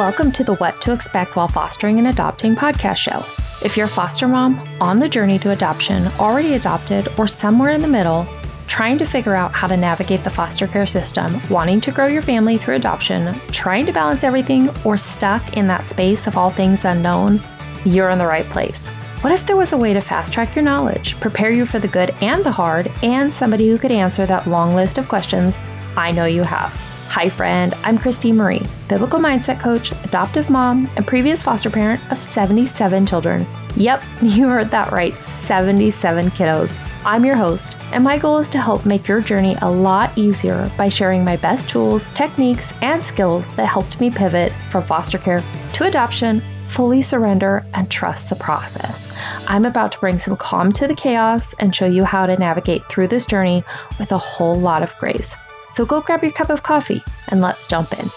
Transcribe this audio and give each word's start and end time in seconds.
Welcome 0.00 0.32
to 0.32 0.44
the 0.44 0.54
What 0.54 0.80
to 0.80 0.94
Expect 0.94 1.36
While 1.36 1.46
Fostering 1.46 1.98
and 1.98 2.06
Adopting 2.06 2.56
podcast 2.56 2.96
show. 2.96 3.22
If 3.62 3.76
you're 3.76 3.84
a 3.84 3.90
foster 3.90 4.26
mom 4.26 4.58
on 4.80 4.98
the 4.98 5.06
journey 5.06 5.38
to 5.40 5.50
adoption, 5.50 6.06
already 6.18 6.54
adopted, 6.54 7.08
or 7.18 7.28
somewhere 7.28 7.72
in 7.72 7.82
the 7.82 7.86
middle, 7.86 8.26
trying 8.66 8.96
to 8.96 9.04
figure 9.04 9.34
out 9.34 9.52
how 9.52 9.66
to 9.66 9.76
navigate 9.76 10.24
the 10.24 10.30
foster 10.30 10.66
care 10.66 10.86
system, 10.86 11.38
wanting 11.50 11.82
to 11.82 11.92
grow 11.92 12.06
your 12.06 12.22
family 12.22 12.56
through 12.56 12.76
adoption, 12.76 13.38
trying 13.48 13.84
to 13.84 13.92
balance 13.92 14.24
everything, 14.24 14.70
or 14.86 14.96
stuck 14.96 15.58
in 15.58 15.66
that 15.66 15.86
space 15.86 16.26
of 16.26 16.38
all 16.38 16.48
things 16.48 16.86
unknown, 16.86 17.38
you're 17.84 18.08
in 18.08 18.18
the 18.18 18.24
right 18.24 18.46
place. 18.46 18.88
What 19.20 19.34
if 19.34 19.46
there 19.46 19.58
was 19.58 19.74
a 19.74 19.78
way 19.78 19.92
to 19.92 20.00
fast 20.00 20.32
track 20.32 20.56
your 20.56 20.64
knowledge, 20.64 21.20
prepare 21.20 21.50
you 21.50 21.66
for 21.66 21.78
the 21.78 21.88
good 21.88 22.14
and 22.22 22.42
the 22.42 22.50
hard, 22.50 22.90
and 23.02 23.30
somebody 23.30 23.68
who 23.68 23.76
could 23.76 23.92
answer 23.92 24.24
that 24.24 24.46
long 24.46 24.74
list 24.74 24.96
of 24.96 25.10
questions 25.10 25.58
I 25.94 26.10
know 26.10 26.24
you 26.24 26.42
have? 26.42 26.89
Hi, 27.10 27.28
friend. 27.28 27.74
I'm 27.82 27.98
Christine 27.98 28.36
Marie, 28.36 28.62
biblical 28.88 29.18
mindset 29.18 29.58
coach, 29.58 29.90
adoptive 30.04 30.48
mom, 30.48 30.88
and 30.94 31.04
previous 31.04 31.42
foster 31.42 31.68
parent 31.68 32.00
of 32.12 32.18
77 32.18 33.04
children. 33.04 33.44
Yep, 33.74 34.04
you 34.22 34.46
heard 34.48 34.68
that 34.68 34.92
right 34.92 35.12
77 35.16 36.30
kiddos. 36.30 36.78
I'm 37.04 37.24
your 37.24 37.34
host, 37.34 37.76
and 37.90 38.04
my 38.04 38.16
goal 38.16 38.38
is 38.38 38.48
to 38.50 38.60
help 38.60 38.86
make 38.86 39.08
your 39.08 39.20
journey 39.20 39.56
a 39.60 39.68
lot 39.68 40.16
easier 40.16 40.70
by 40.78 40.88
sharing 40.88 41.24
my 41.24 41.36
best 41.38 41.68
tools, 41.68 42.12
techniques, 42.12 42.72
and 42.80 43.04
skills 43.04 43.52
that 43.56 43.66
helped 43.66 44.00
me 44.00 44.08
pivot 44.08 44.52
from 44.70 44.84
foster 44.84 45.18
care 45.18 45.42
to 45.72 45.86
adoption 45.86 46.40
fully 46.68 47.00
surrender 47.00 47.66
and 47.74 47.90
trust 47.90 48.28
the 48.28 48.36
process. 48.36 49.10
I'm 49.48 49.64
about 49.64 49.90
to 49.90 49.98
bring 49.98 50.20
some 50.20 50.36
calm 50.36 50.70
to 50.74 50.86
the 50.86 50.94
chaos 50.94 51.54
and 51.54 51.74
show 51.74 51.86
you 51.86 52.04
how 52.04 52.26
to 52.26 52.36
navigate 52.36 52.84
through 52.84 53.08
this 53.08 53.26
journey 53.26 53.64
with 53.98 54.12
a 54.12 54.18
whole 54.18 54.54
lot 54.54 54.84
of 54.84 54.96
grace. 54.98 55.36
So 55.70 55.86
go 55.86 56.00
grab 56.00 56.22
your 56.22 56.32
cup 56.32 56.50
of 56.50 56.62
coffee 56.62 57.02
and 57.28 57.40
let's 57.40 57.66
jump 57.66 57.98
in. 57.98 58.10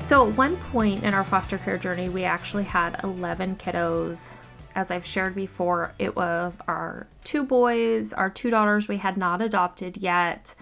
So, 0.00 0.28
at 0.28 0.36
one 0.36 0.56
point 0.56 1.04
in 1.04 1.14
our 1.14 1.24
foster 1.24 1.56
care 1.58 1.78
journey, 1.78 2.08
we 2.08 2.24
actually 2.24 2.64
had 2.64 3.00
11 3.02 3.56
kiddos. 3.56 4.32
As 4.74 4.90
I've 4.90 5.06
shared 5.06 5.34
before, 5.34 5.94
it 5.98 6.16
was 6.16 6.58
our 6.66 7.06
two 7.24 7.44
boys, 7.44 8.12
our 8.12 8.28
two 8.28 8.50
daughters 8.50 8.88
we 8.88 8.96
had 8.96 9.16
not 9.16 9.40
adopted 9.40 9.96
yet. 9.96 10.54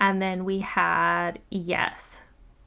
And 0.00 0.20
then 0.20 0.44
we 0.44 0.58
had, 0.58 1.38
yes, 1.48 2.22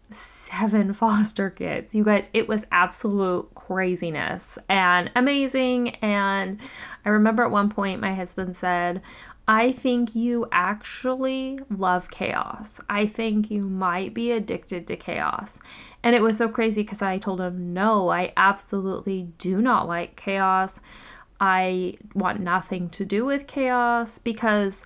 seven 0.10 0.94
foster 0.96 1.50
kids. 1.50 1.96
You 1.96 2.04
guys, 2.04 2.30
it 2.34 2.48
was 2.48 2.66
absolute 2.72 3.54
craziness 3.56 4.58
and 4.70 5.12
amazing. 5.16 5.96
And 5.96 6.60
I 7.06 7.10
remember 7.10 7.44
at 7.44 7.52
one 7.52 7.70
point 7.70 8.02
my 8.02 8.14
husband 8.14 8.56
said, 8.56 9.02
I 9.48 9.72
think 9.72 10.16
you 10.16 10.48
actually 10.52 11.60
love 11.70 12.10
chaos. 12.10 12.80
I 12.90 13.06
think 13.06 13.52
you 13.52 13.62
might 13.64 14.16
be 14.16 14.32
addicted 14.32 14.88
to 14.88 14.96
chaos. 14.96 15.60
And 16.02 16.16
it 16.16 16.22
was 16.22 16.38
so 16.38 16.50
crazy 16.50 16.82
because 16.82 17.04
I 17.04 17.20
told 17.20 17.42
him, 17.42 17.74
no, 17.74 18.10
I 18.10 18.34
absolutely 18.38 19.30
do 19.38 19.62
not 19.62 19.88
like 19.88 20.16
chaos. 20.16 20.80
I 21.40 21.96
want 22.16 22.40
nothing 22.40 22.90
to 22.90 23.06
do 23.06 23.24
with 23.24 23.46
chaos 23.46 24.18
because 24.18 24.86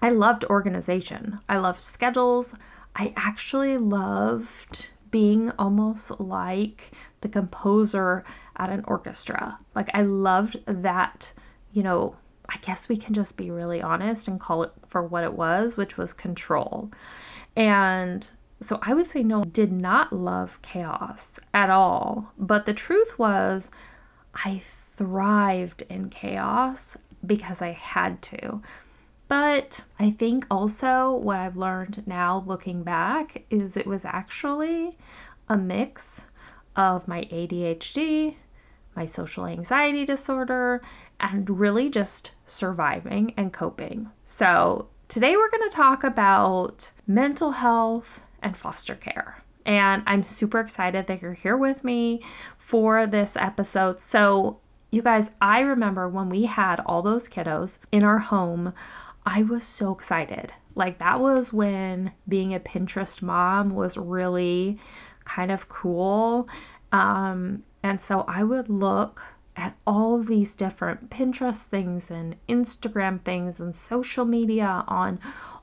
I 0.00 0.10
loved 0.10 0.44
organization. 0.44 1.40
I 1.48 1.58
loved 1.58 1.82
schedules. 1.82 2.54
I 2.98 3.12
actually 3.16 3.78
loved 3.78 4.90
being 5.10 5.52
almost 5.58 6.20
like 6.20 6.90
the 7.20 7.28
composer 7.28 8.24
at 8.56 8.70
an 8.70 8.84
orchestra. 8.86 9.58
Like, 9.74 9.88
I 9.94 10.02
loved 10.02 10.58
that, 10.66 11.32
you 11.72 11.82
know, 11.82 12.16
I 12.48 12.56
guess 12.58 12.88
we 12.88 12.96
can 12.96 13.14
just 13.14 13.36
be 13.36 13.50
really 13.50 13.80
honest 13.80 14.26
and 14.26 14.40
call 14.40 14.64
it 14.64 14.72
for 14.88 15.02
what 15.02 15.24
it 15.24 15.32
was, 15.32 15.76
which 15.76 15.96
was 15.96 16.12
control. 16.12 16.90
And 17.56 18.28
so 18.60 18.78
I 18.82 18.94
would 18.94 19.10
say 19.10 19.22
no, 19.22 19.44
did 19.44 19.70
not 19.70 20.12
love 20.12 20.60
chaos 20.62 21.38
at 21.54 21.70
all. 21.70 22.32
But 22.36 22.66
the 22.66 22.74
truth 22.74 23.18
was, 23.18 23.68
I 24.34 24.60
thrived 24.96 25.82
in 25.88 26.10
chaos 26.10 26.96
because 27.24 27.62
I 27.62 27.72
had 27.72 28.20
to. 28.22 28.60
But 29.28 29.82
I 29.98 30.10
think 30.10 30.46
also 30.50 31.14
what 31.14 31.38
I've 31.38 31.56
learned 31.56 32.02
now 32.06 32.42
looking 32.46 32.82
back 32.82 33.44
is 33.50 33.76
it 33.76 33.86
was 33.86 34.04
actually 34.04 34.96
a 35.48 35.58
mix 35.58 36.24
of 36.76 37.06
my 37.06 37.22
ADHD, 37.24 38.36
my 38.96 39.04
social 39.04 39.46
anxiety 39.46 40.04
disorder, 40.04 40.80
and 41.20 41.58
really 41.60 41.90
just 41.90 42.32
surviving 42.46 43.34
and 43.36 43.52
coping. 43.52 44.08
So, 44.24 44.88
today 45.08 45.36
we're 45.36 45.50
going 45.50 45.68
to 45.68 45.76
talk 45.76 46.04
about 46.04 46.90
mental 47.06 47.50
health 47.50 48.22
and 48.42 48.56
foster 48.56 48.94
care. 48.94 49.42
And 49.66 50.02
I'm 50.06 50.22
super 50.22 50.60
excited 50.60 51.06
that 51.06 51.20
you're 51.20 51.34
here 51.34 51.56
with 51.56 51.84
me 51.84 52.22
for 52.56 53.06
this 53.06 53.36
episode. 53.36 54.00
So, 54.00 54.60
you 54.90 55.02
guys, 55.02 55.32
I 55.40 55.60
remember 55.60 56.08
when 56.08 56.30
we 56.30 56.44
had 56.44 56.80
all 56.86 57.02
those 57.02 57.28
kiddos 57.28 57.78
in 57.92 58.02
our 58.04 58.18
home, 58.18 58.72
I 59.30 59.42
was 59.42 59.62
so 59.62 59.92
excited. 59.92 60.54
Like, 60.74 60.98
that 61.00 61.20
was 61.20 61.52
when 61.52 62.12
being 62.26 62.54
a 62.54 62.60
Pinterest 62.60 63.20
mom 63.20 63.74
was 63.74 63.98
really 63.98 64.78
kind 65.24 65.50
of 65.50 65.68
cool. 65.68 66.48
Um, 66.92 67.62
and 67.82 68.00
so 68.00 68.24
I 68.26 68.42
would 68.42 68.70
look 68.70 69.22
at 69.54 69.76
all 69.86 70.22
these 70.22 70.54
different 70.54 71.10
Pinterest 71.10 71.62
things 71.62 72.10
and 72.10 72.36
Instagram 72.48 73.20
things 73.22 73.60
and 73.60 73.76
social 73.76 74.24
media 74.24 74.82
on 74.88 75.20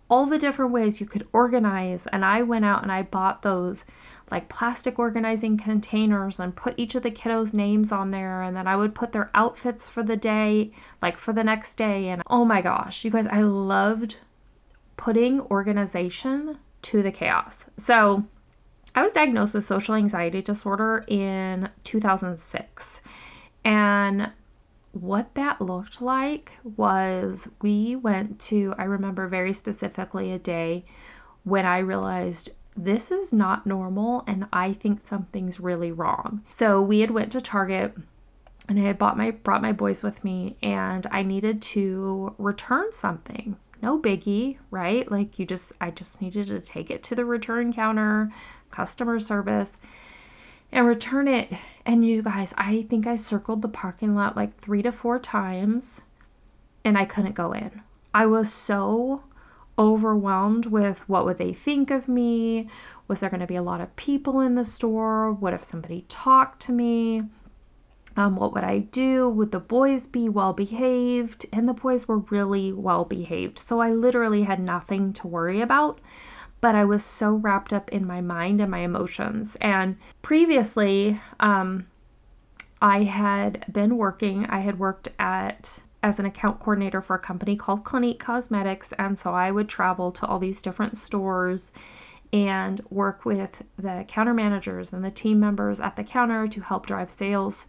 all 0.10 0.26
the 0.26 0.38
different 0.38 0.72
ways 0.72 1.00
you 1.00 1.06
could 1.06 1.28
organize. 1.34 2.08
And 2.08 2.24
I 2.24 2.42
went 2.42 2.66
out 2.66 2.84
and 2.84 2.92
I 2.92 3.02
bought 3.04 3.42
those 3.42 3.86
like 4.32 4.50
plastic 4.50 4.98
organizing 4.98 5.58
containers 5.58 6.40
and 6.40 6.56
put 6.56 6.74
each 6.78 6.96
of 6.96 7.04
the 7.04 7.12
kiddos' 7.12 7.54
names 7.54 7.92
on 7.92 8.12
there. 8.12 8.42
And 8.42 8.56
then 8.56 8.68
I 8.68 8.76
would 8.76 8.96
put 8.96 9.12
their 9.12 9.30
outfits 9.34 9.88
for 9.90 10.04
the 10.04 10.18
day, 10.18 10.72
like 11.02 11.18
for 11.18 11.34
the 11.34 11.44
next 11.44 11.76
day. 11.76 12.10
And 12.10 12.24
oh 12.28 12.46
my 12.46 12.62
gosh, 12.62 13.06
you 13.06 13.12
guys, 13.12 13.28
I 13.28 13.42
loved 13.42 14.18
putting 14.98 15.42
organization 15.42 16.58
to 16.84 17.02
the 17.02 17.12
chaos. 17.12 17.66
So 17.78 18.26
I 18.96 19.04
was 19.04 19.14
diagnosed 19.14 19.54
with 19.54 19.64
social 19.64 19.96
anxiety 19.96 20.42
disorder 20.42 21.04
in 21.08 21.70
2006. 21.84 23.02
And 23.64 24.32
what 24.96 25.36
that 25.36 25.62
looked 25.62 26.02
like 26.02 26.54
was 26.64 27.50
we 27.62 27.96
went 27.96 28.40
to, 28.40 28.74
I 28.78 28.84
remember 28.86 29.28
very 29.28 29.52
specifically 29.52 30.32
a 30.32 30.40
day 30.40 30.86
when 31.44 31.66
I 31.66 31.80
realized 31.80 32.52
this 32.78 33.12
is 33.12 33.32
not 33.32 33.66
normal 33.66 34.24
and 34.26 34.48
I 34.52 34.74
think 34.74 35.02
something's 35.02 35.60
really 35.60 35.92
wrong. 35.92 36.44
So 36.50 36.82
we 36.82 37.02
had 37.02 37.12
went 37.12 37.32
to 37.34 37.42
Target 37.42 37.96
and 38.68 38.80
I 38.80 38.84
had 38.84 38.98
bought 38.98 39.18
my 39.18 39.32
brought 39.32 39.62
my 39.62 39.74
boys 39.74 40.02
with 40.02 40.24
me 40.24 40.58
and 40.64 41.06
I 41.12 41.24
needed 41.24 41.62
to 41.62 42.34
return 42.38 42.92
something. 42.92 43.58
No 43.82 44.00
biggie, 44.00 44.58
right? 44.72 45.10
Like 45.10 45.38
you 45.38 45.46
just 45.46 45.74
I 45.80 45.92
just 45.92 46.22
needed 46.22 46.48
to 46.48 46.60
take 46.60 46.90
it 46.90 47.04
to 47.04 47.16
the 47.16 47.26
return 47.26 47.72
counter, 47.74 48.32
customer 48.72 49.20
service 49.20 49.78
and 50.76 50.86
return 50.86 51.28
it. 51.28 51.52
And 51.86 52.06
you 52.06 52.22
guys, 52.22 52.54
I 52.58 52.84
think 52.90 53.08
I 53.08 53.16
circled 53.16 53.62
the 53.62 53.70
parking 53.70 54.14
lot 54.14 54.36
like 54.36 54.58
3 54.58 54.84
to 54.84 54.92
4 54.92 55.18
times 55.20 56.02
and 56.84 56.98
I 56.98 57.06
couldn't 57.06 57.34
go 57.34 57.54
in. 57.54 57.82
I 58.14 58.26
was 58.26 58.52
so 58.52 59.24
overwhelmed 59.80 60.66
with 60.66 61.08
what 61.08 61.26
would 61.26 61.38
they 61.38 61.54
think 61.54 61.92
of 61.92 62.10
me? 62.10 62.70
Was 63.08 63.22
there 63.22 63.30
going 63.30 63.40
to 63.40 63.48
be 63.48 63.56
a 63.56 63.64
lot 63.64 63.82
of 63.82 63.96
people 63.96 64.42
in 64.42 64.56
the 64.56 64.66
store? 64.66 65.32
What 65.32 65.54
if 65.54 65.64
somebody 65.64 66.06
talked 66.10 66.62
to 66.64 66.74
me? 66.74 67.24
Um, 68.18 68.36
what 68.36 68.54
would 68.54 68.64
I 68.64 68.80
do? 68.80 69.30
Would 69.30 69.52
the 69.52 69.60
boys 69.60 70.08
be 70.08 70.28
well 70.28 70.54
behaved? 70.54 71.46
And 71.54 71.70
the 71.70 71.74
boys 71.74 72.08
were 72.08 72.20
really 72.20 72.74
well 72.74 73.06
behaved. 73.06 73.60
So 73.60 73.80
I 73.80 73.92
literally 73.92 74.44
had 74.44 74.60
nothing 74.60 75.14
to 75.14 75.28
worry 75.28 75.62
about. 75.62 76.02
But 76.66 76.74
I 76.74 76.84
was 76.84 77.06
so 77.06 77.36
wrapped 77.36 77.74
up 77.74 77.92
in 77.92 78.08
my 78.08 78.22
mind 78.22 78.60
and 78.60 78.72
my 78.72 78.80
emotions. 78.80 79.56
And 79.62 79.98
previously, 80.24 81.22
um, 81.40 81.86
I 82.82 83.04
had 83.04 83.72
been 83.72 83.98
working, 83.98 84.48
I 84.48 84.62
had 84.62 84.80
worked 84.80 85.10
at 85.20 85.84
as 86.02 86.18
an 86.18 86.26
account 86.26 86.60
coordinator 86.60 87.04
for 87.04 87.16
a 87.16 87.20
company 87.20 87.56
called 87.56 87.84
Clinique 87.84 88.18
Cosmetics. 88.18 88.92
And 88.98 89.20
so 89.20 89.32
I 89.32 89.52
would 89.52 89.70
travel 89.70 90.12
to 90.14 90.26
all 90.26 90.40
these 90.40 90.64
different 90.64 90.98
stores 90.98 91.72
and 92.34 92.82
work 92.90 93.26
with 93.26 93.62
the 93.78 94.04
counter 94.08 94.34
managers 94.34 94.92
and 94.92 95.06
the 95.06 95.12
team 95.12 95.40
members 95.40 95.80
at 95.80 95.96
the 95.96 96.04
counter 96.04 96.48
to 96.48 96.62
help 96.62 96.88
drive 96.88 97.12
sales 97.12 97.68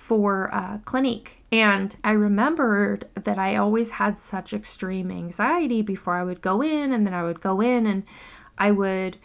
for 0.00 0.52
uh, 0.52 0.78
Clinique. 0.86 1.36
And 1.52 1.94
I 2.02 2.12
remembered 2.12 3.06
that 3.14 3.38
I 3.38 3.56
always 3.56 3.92
had 3.92 4.18
such 4.18 4.54
extreme 4.54 5.10
anxiety 5.10 5.82
before 5.82 6.14
I 6.14 6.24
would 6.24 6.40
go 6.40 6.62
in, 6.62 6.92
and 6.92 7.06
then 7.06 7.12
I 7.12 7.22
would 7.22 7.40
go 7.40 7.60
in 7.60 7.86
and 7.86 8.04
I 8.56 8.70
would 8.70 9.18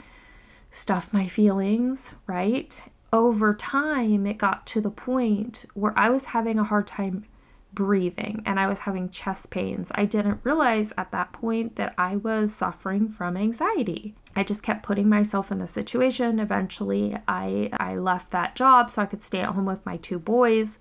stuff 0.71 1.13
my 1.13 1.27
feelings, 1.27 2.15
right? 2.27 2.81
Over 3.13 3.53
time, 3.53 4.27
it 4.27 4.37
got 4.37 4.67
to 4.67 4.81
the 4.81 4.91
point 4.91 5.65
where 5.73 5.97
I 5.97 6.09
was 6.09 6.25
having 6.25 6.59
a 6.59 6.63
hard 6.65 6.87
time 6.87 7.25
breathing 7.73 8.41
and 8.45 8.59
I 8.59 8.67
was 8.67 8.79
having 8.79 9.09
chest 9.09 9.51
pains. 9.51 9.91
I 9.95 10.05
didn't 10.05 10.41
realize 10.43 10.91
at 10.97 11.11
that 11.11 11.31
point 11.31 11.77
that 11.77 11.93
I 11.97 12.17
was 12.17 12.53
suffering 12.53 13.07
from 13.09 13.37
anxiety. 13.37 14.15
I 14.35 14.43
just 14.43 14.63
kept 14.63 14.83
putting 14.83 15.07
myself 15.07 15.51
in 15.51 15.59
the 15.59 15.67
situation. 15.67 16.39
Eventually, 16.39 17.17
I 17.27 17.69
I 17.79 17.95
left 17.95 18.31
that 18.31 18.55
job 18.55 18.91
so 18.91 19.01
I 19.01 19.05
could 19.05 19.23
stay 19.23 19.39
at 19.39 19.53
home 19.53 19.65
with 19.65 19.85
my 19.85 19.97
two 19.97 20.19
boys. 20.19 20.79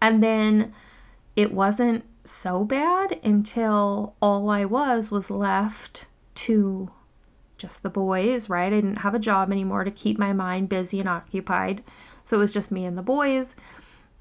And 0.00 0.22
then 0.22 0.74
it 1.36 1.52
wasn't 1.52 2.04
so 2.24 2.64
bad 2.64 3.20
until 3.22 4.14
all 4.20 4.48
I 4.48 4.64
was 4.64 5.10
was 5.10 5.30
left 5.30 6.06
to 6.36 6.90
just 7.58 7.82
the 7.82 7.90
boys, 7.90 8.48
right? 8.48 8.66
I 8.66 8.70
didn't 8.70 8.96
have 8.96 9.14
a 9.14 9.18
job 9.18 9.52
anymore 9.52 9.84
to 9.84 9.90
keep 9.90 10.18
my 10.18 10.32
mind 10.32 10.68
busy 10.68 11.00
and 11.00 11.08
occupied. 11.08 11.82
So 12.22 12.36
it 12.36 12.40
was 12.40 12.52
just 12.52 12.72
me 12.72 12.84
and 12.84 12.98
the 12.98 13.02
boys 13.02 13.54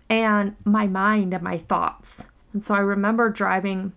and 0.09 0.55
my 0.65 0.87
mind 0.87 1.33
and 1.33 1.43
my 1.43 1.57
thoughts. 1.57 2.25
And 2.53 2.63
so 2.63 2.75
I 2.75 2.79
remember 2.79 3.29
driving 3.29 3.93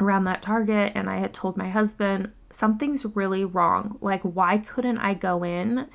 around 0.00 0.24
that 0.24 0.42
Target 0.42 0.92
and 0.94 1.08
I 1.10 1.18
had 1.18 1.34
told 1.34 1.56
my 1.56 1.68
husband, 1.68 2.32
something's 2.54 3.04
really 3.04 3.44
wrong. 3.44 3.98
Like, 4.00 4.22
why 4.22 4.58
couldn't 4.58 4.98
I 4.98 5.14
go 5.14 5.42
in 5.42 5.88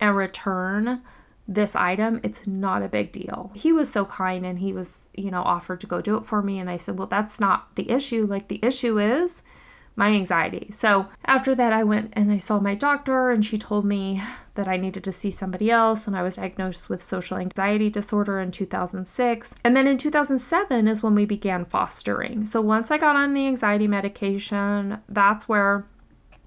and 0.00 0.16
return 0.16 1.02
this 1.46 1.74
item? 1.76 2.20
It's 2.22 2.46
not 2.46 2.82
a 2.82 2.88
big 2.88 3.12
deal. 3.12 3.50
He 3.54 3.72
was 3.72 3.90
so 3.90 4.04
kind 4.04 4.46
and 4.46 4.58
he 4.58 4.72
was, 4.72 5.08
you 5.14 5.30
know, 5.30 5.42
offered 5.42 5.80
to 5.82 5.86
go 5.86 6.00
do 6.00 6.16
it 6.16 6.26
for 6.26 6.42
me. 6.42 6.58
And 6.58 6.70
I 6.70 6.76
said, 6.76 6.98
well, 6.98 7.08
that's 7.08 7.40
not 7.40 7.74
the 7.76 7.90
issue. 7.90 8.26
Like, 8.26 8.48
the 8.48 8.60
issue 8.62 8.98
is, 8.98 9.42
my 9.98 10.10
anxiety. 10.10 10.70
So 10.72 11.08
after 11.24 11.54
that, 11.56 11.72
I 11.72 11.82
went 11.82 12.12
and 12.14 12.30
I 12.30 12.38
saw 12.38 12.60
my 12.60 12.76
doctor, 12.76 13.30
and 13.30 13.44
she 13.44 13.58
told 13.58 13.84
me 13.84 14.22
that 14.54 14.68
I 14.68 14.76
needed 14.76 15.02
to 15.04 15.12
see 15.12 15.30
somebody 15.30 15.70
else. 15.70 16.06
And 16.06 16.16
I 16.16 16.22
was 16.22 16.36
diagnosed 16.36 16.88
with 16.88 17.02
social 17.02 17.36
anxiety 17.36 17.90
disorder 17.90 18.40
in 18.40 18.52
2006. 18.52 19.54
And 19.64 19.76
then 19.76 19.86
in 19.86 19.98
2007 19.98 20.86
is 20.86 21.02
when 21.02 21.16
we 21.16 21.26
began 21.26 21.64
fostering. 21.64 22.44
So 22.44 22.60
once 22.60 22.90
I 22.90 22.98
got 22.98 23.16
on 23.16 23.34
the 23.34 23.46
anxiety 23.46 23.88
medication, 23.88 24.98
that's 25.08 25.48
where 25.48 25.84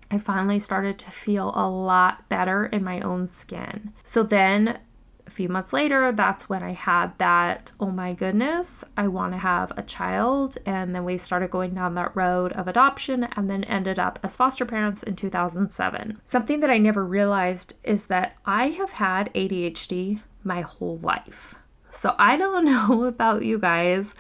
I 0.10 0.18
finally 0.18 0.60
started 0.60 0.98
to 1.00 1.12
feel 1.12 1.52
a 1.54 1.70
lot 1.70 2.28
better 2.30 2.66
in 2.66 2.84
my 2.84 3.02
own 3.02 3.28
skin. 3.28 3.92
So 4.04 4.24
then 4.24 4.80
a 5.28 5.30
few 5.32 5.50
months 5.50 5.74
later, 5.74 6.12
that's 6.12 6.50
when 6.50 6.64
I 6.64 6.74
had 6.74 7.18
that, 7.18 7.72
oh 7.80 7.92
my 7.92 8.14
goodness, 8.14 8.84
I 8.98 9.08
want 9.08 9.34
to 9.34 9.38
have 9.38 9.72
a 9.78 9.84
child. 9.84 10.58
And 10.66 10.94
then 10.94 11.04
we 11.04 11.18
started 11.18 11.52
going 11.52 11.74
down 11.74 11.96
that 11.96 12.16
road 12.16 12.52
of 12.54 12.68
adoption 12.68 13.28
and 13.36 13.50
then 13.50 13.64
ended 13.66 14.00
up 14.00 14.20
as 14.24 14.36
foster 14.36 14.66
parents 14.66 15.04
in 15.04 15.16
2007. 15.16 16.20
Something 16.24 16.60
that 16.60 16.70
I 16.70 16.78
never 16.78 17.06
realized 17.06 17.76
is 17.84 18.06
that 18.06 18.36
I 18.46 18.70
have 18.70 18.92
had 18.92 19.34
ADHD 19.34 20.22
my 20.44 20.62
whole 20.62 20.98
life. 20.98 21.56
So 21.90 22.16
I 22.18 22.38
don't 22.38 22.66
know 22.90 23.04
about 23.04 23.46
you 23.46 23.60
guys 23.60 24.16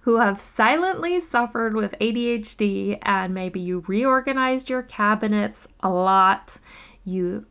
who 0.00 0.16
have 0.16 0.40
silently 0.40 1.20
suffered 1.20 1.74
with 1.74 1.94
ADHD 2.00 2.98
and 3.02 3.34
maybe 3.34 3.60
you 3.60 3.84
reorganized 3.86 4.70
your 4.70 4.82
cabinets 4.82 5.68
a 5.80 5.90
lot. 5.90 6.58
You 7.04 7.44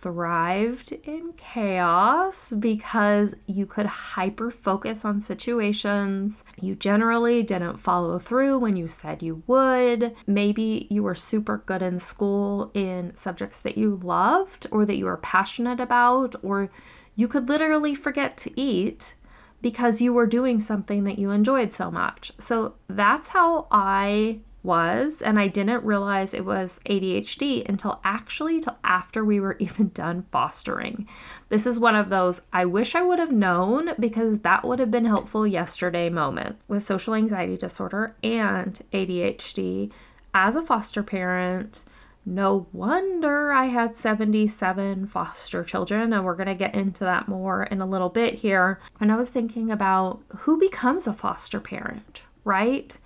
thrived 0.00 0.92
in 1.04 1.32
chaos 1.34 2.52
because 2.52 3.34
you 3.46 3.66
could 3.66 3.86
hyper 3.86 4.50
focus 4.50 5.04
on 5.04 5.20
situations. 5.20 6.42
You 6.60 6.74
generally 6.74 7.42
didn't 7.42 7.78
follow 7.78 8.18
through 8.18 8.58
when 8.58 8.76
you 8.76 8.88
said 8.88 9.22
you 9.22 9.42
would. 9.46 10.14
Maybe 10.26 10.86
you 10.90 11.02
were 11.02 11.14
super 11.14 11.62
good 11.66 11.82
in 11.82 11.98
school 11.98 12.70
in 12.74 13.14
subjects 13.16 13.60
that 13.60 13.76
you 13.76 14.00
loved 14.02 14.66
or 14.70 14.84
that 14.86 14.96
you 14.96 15.04
were 15.04 15.18
passionate 15.18 15.80
about, 15.80 16.34
or 16.42 16.70
you 17.14 17.28
could 17.28 17.48
literally 17.48 17.94
forget 17.94 18.36
to 18.38 18.60
eat 18.60 19.14
because 19.62 20.00
you 20.00 20.12
were 20.12 20.26
doing 20.26 20.58
something 20.60 21.04
that 21.04 21.18
you 21.18 21.30
enjoyed 21.30 21.74
so 21.74 21.90
much. 21.90 22.32
So 22.38 22.74
that's 22.88 23.28
how 23.28 23.66
I 23.70 24.40
was 24.62 25.22
and 25.22 25.38
I 25.38 25.48
didn't 25.48 25.84
realize 25.84 26.34
it 26.34 26.44
was 26.44 26.80
ADHD 26.86 27.68
until 27.68 28.00
actually 28.04 28.60
till 28.60 28.78
after 28.84 29.24
we 29.24 29.40
were 29.40 29.56
even 29.60 29.88
done 29.88 30.26
fostering. 30.30 31.08
This 31.48 31.66
is 31.66 31.80
one 31.80 31.96
of 31.96 32.10
those 32.10 32.40
I 32.52 32.64
wish 32.64 32.94
I 32.94 33.02
would 33.02 33.18
have 33.18 33.32
known 33.32 33.90
because 33.98 34.40
that 34.40 34.64
would 34.64 34.78
have 34.78 34.90
been 34.90 35.04
helpful 35.04 35.46
yesterday 35.46 36.10
moment 36.10 36.58
with 36.68 36.82
social 36.82 37.14
anxiety 37.14 37.56
disorder 37.56 38.14
and 38.22 38.80
ADHD 38.92 39.90
as 40.34 40.56
a 40.56 40.62
foster 40.62 41.02
parent. 41.02 41.84
No 42.26 42.66
wonder 42.72 43.50
I 43.50 43.66
had 43.66 43.96
77 43.96 45.06
foster 45.06 45.64
children, 45.64 46.12
and 46.12 46.24
we're 46.24 46.36
going 46.36 46.48
to 46.48 46.54
get 46.54 46.74
into 46.74 47.02
that 47.04 47.28
more 47.28 47.62
in 47.64 47.80
a 47.80 47.86
little 47.86 48.10
bit 48.10 48.34
here. 48.34 48.78
And 49.00 49.10
I 49.10 49.16
was 49.16 49.30
thinking 49.30 49.70
about 49.70 50.20
who 50.38 50.60
becomes 50.60 51.06
a 51.06 51.14
foster 51.14 51.60
parent, 51.60 52.22
right? 52.44 52.96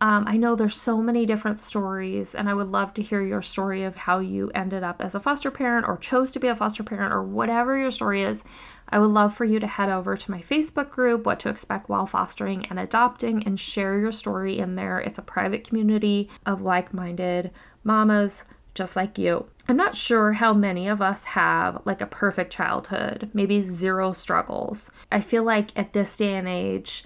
Um, 0.00 0.24
I 0.28 0.36
know 0.36 0.54
there's 0.54 0.76
so 0.76 0.98
many 0.98 1.26
different 1.26 1.58
stories, 1.58 2.34
and 2.34 2.48
I 2.48 2.54
would 2.54 2.68
love 2.68 2.94
to 2.94 3.02
hear 3.02 3.20
your 3.20 3.42
story 3.42 3.82
of 3.82 3.96
how 3.96 4.20
you 4.20 4.50
ended 4.54 4.84
up 4.84 5.02
as 5.02 5.14
a 5.14 5.20
foster 5.20 5.50
parent 5.50 5.88
or 5.88 5.96
chose 5.96 6.30
to 6.32 6.40
be 6.40 6.46
a 6.46 6.54
foster 6.54 6.84
parent 6.84 7.12
or 7.12 7.22
whatever 7.22 7.76
your 7.76 7.90
story 7.90 8.22
is. 8.22 8.44
I 8.90 9.00
would 9.00 9.10
love 9.10 9.34
for 9.34 9.44
you 9.44 9.58
to 9.58 9.66
head 9.66 9.88
over 9.88 10.16
to 10.16 10.30
my 10.30 10.40
Facebook 10.40 10.90
group, 10.90 11.26
What 11.26 11.40
to 11.40 11.48
Expect 11.48 11.88
While 11.88 12.06
Fostering 12.06 12.66
and 12.66 12.78
Adopting, 12.78 13.44
and 13.44 13.58
share 13.58 13.98
your 13.98 14.12
story 14.12 14.58
in 14.58 14.76
there. 14.76 15.00
It's 15.00 15.18
a 15.18 15.22
private 15.22 15.66
community 15.66 16.30
of 16.46 16.62
like 16.62 16.94
minded 16.94 17.50
mamas 17.82 18.44
just 18.74 18.94
like 18.94 19.18
you. 19.18 19.44
I'm 19.68 19.76
not 19.76 19.96
sure 19.96 20.32
how 20.34 20.54
many 20.54 20.86
of 20.86 21.02
us 21.02 21.24
have 21.24 21.82
like 21.84 22.00
a 22.00 22.06
perfect 22.06 22.52
childhood, 22.52 23.28
maybe 23.34 23.60
zero 23.60 24.12
struggles. 24.12 24.92
I 25.10 25.20
feel 25.20 25.42
like 25.42 25.76
at 25.76 25.92
this 25.92 26.16
day 26.16 26.34
and 26.34 26.46
age, 26.46 27.04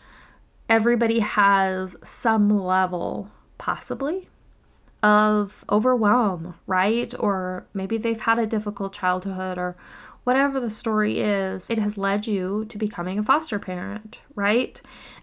everybody 0.73 1.19
has 1.19 1.95
some 2.03 2.49
level, 2.49 3.31
possibly, 3.59 4.27
of 5.03 5.67
overwhelm, 5.69 6.55
right? 6.67 7.15
Or 7.21 7.67
maybe 7.75 7.99
they've 7.99 8.19
had 8.19 8.39
a 8.39 8.47
difficult 8.47 8.95
childhood 8.95 9.59
or 9.59 9.77
whatever 10.25 10.61
the 10.61 10.71
story 10.71 11.21
is, 11.21 11.69
it 11.69 11.77
has 11.77 11.99
led 11.99 12.27
you 12.27 12.65
to 12.71 12.79
becoming 12.79 13.19
a 13.19 13.23
foster 13.23 13.59
parent, 13.59 14.21
right? 14.35 14.81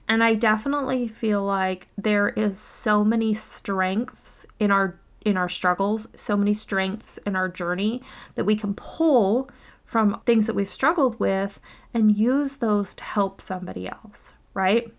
And 0.07 0.23
I 0.23 0.35
definitely 0.35 1.07
feel 1.07 1.43
like 1.43 1.87
there 1.97 2.29
is 2.29 2.59
so 2.59 3.03
many 3.03 3.33
strengths 3.33 4.45
in 4.59 4.69
our 4.69 4.99
in 5.25 5.35
our 5.35 5.49
struggles, 5.49 6.07
so 6.15 6.37
many 6.37 6.53
strengths 6.53 7.17
in 7.25 7.35
our 7.35 7.49
journey 7.49 8.03
that 8.35 8.45
we 8.45 8.55
can 8.55 8.75
pull 8.75 9.49
from 9.83 10.21
things 10.25 10.45
that 10.45 10.55
we've 10.55 10.71
struggled 10.71 11.19
with 11.19 11.59
and 11.93 12.15
use 12.15 12.57
those 12.57 12.93
to 12.93 13.03
help 13.03 13.41
somebody 13.41 13.87
else, 13.87 14.33
right? 14.53 14.93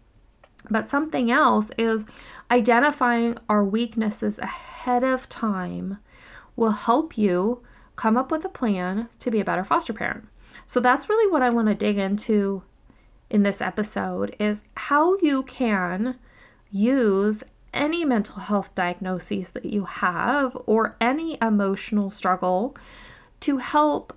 But 0.68 0.88
something 0.88 1.30
else 1.30 1.70
is 1.78 2.04
identifying 2.50 3.38
our 3.48 3.64
weaknesses 3.64 4.38
ahead 4.38 5.04
of 5.04 5.28
time 5.28 5.98
will 6.56 6.72
help 6.72 7.16
you 7.16 7.62
come 7.96 8.16
up 8.16 8.30
with 8.30 8.44
a 8.44 8.48
plan 8.48 9.08
to 9.18 9.30
be 9.30 9.40
a 9.40 9.44
better 9.44 9.64
foster 9.64 9.92
parent. 9.92 10.28
So 10.66 10.80
that's 10.80 11.08
really 11.08 11.30
what 11.30 11.42
I 11.42 11.50
want 11.50 11.68
to 11.68 11.74
dig 11.74 11.98
into 11.98 12.62
in 13.30 13.42
this 13.42 13.60
episode 13.60 14.34
is 14.40 14.64
how 14.74 15.16
you 15.18 15.44
can 15.44 16.18
use 16.70 17.44
any 17.72 18.04
mental 18.04 18.36
health 18.36 18.74
diagnoses 18.74 19.52
that 19.52 19.64
you 19.64 19.84
have 19.84 20.56
or 20.66 20.96
any 21.00 21.38
emotional 21.40 22.10
struggle 22.10 22.76
to 23.40 23.58
help 23.58 24.12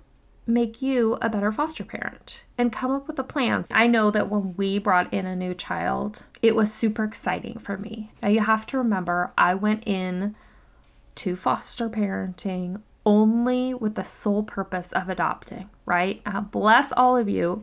make 0.46 0.82
you 0.82 1.16
a 1.22 1.28
better 1.28 1.50
foster 1.50 1.84
parent 1.84 2.44
and 2.58 2.72
come 2.72 2.90
up 2.90 3.06
with 3.06 3.18
a 3.18 3.24
plan. 3.24 3.64
I 3.70 3.86
know 3.86 4.10
that 4.10 4.28
when 4.28 4.54
we 4.56 4.78
brought 4.78 5.12
in 5.12 5.26
a 5.26 5.36
new 5.36 5.54
child, 5.54 6.24
it 6.42 6.54
was 6.54 6.72
super 6.72 7.04
exciting 7.04 7.58
for 7.58 7.78
me. 7.78 8.12
Now 8.22 8.28
you 8.28 8.40
have 8.40 8.66
to 8.66 8.78
remember, 8.78 9.32
I 9.38 9.54
went 9.54 9.84
in 9.86 10.34
to 11.16 11.36
foster 11.36 11.88
parenting 11.88 12.82
only 13.06 13.74
with 13.74 13.94
the 13.94 14.04
sole 14.04 14.42
purpose 14.42 14.92
of 14.92 15.08
adopting, 15.08 15.68
right? 15.86 16.20
Uh, 16.26 16.40
bless 16.40 16.92
all 16.92 17.16
of 17.16 17.28
you 17.28 17.62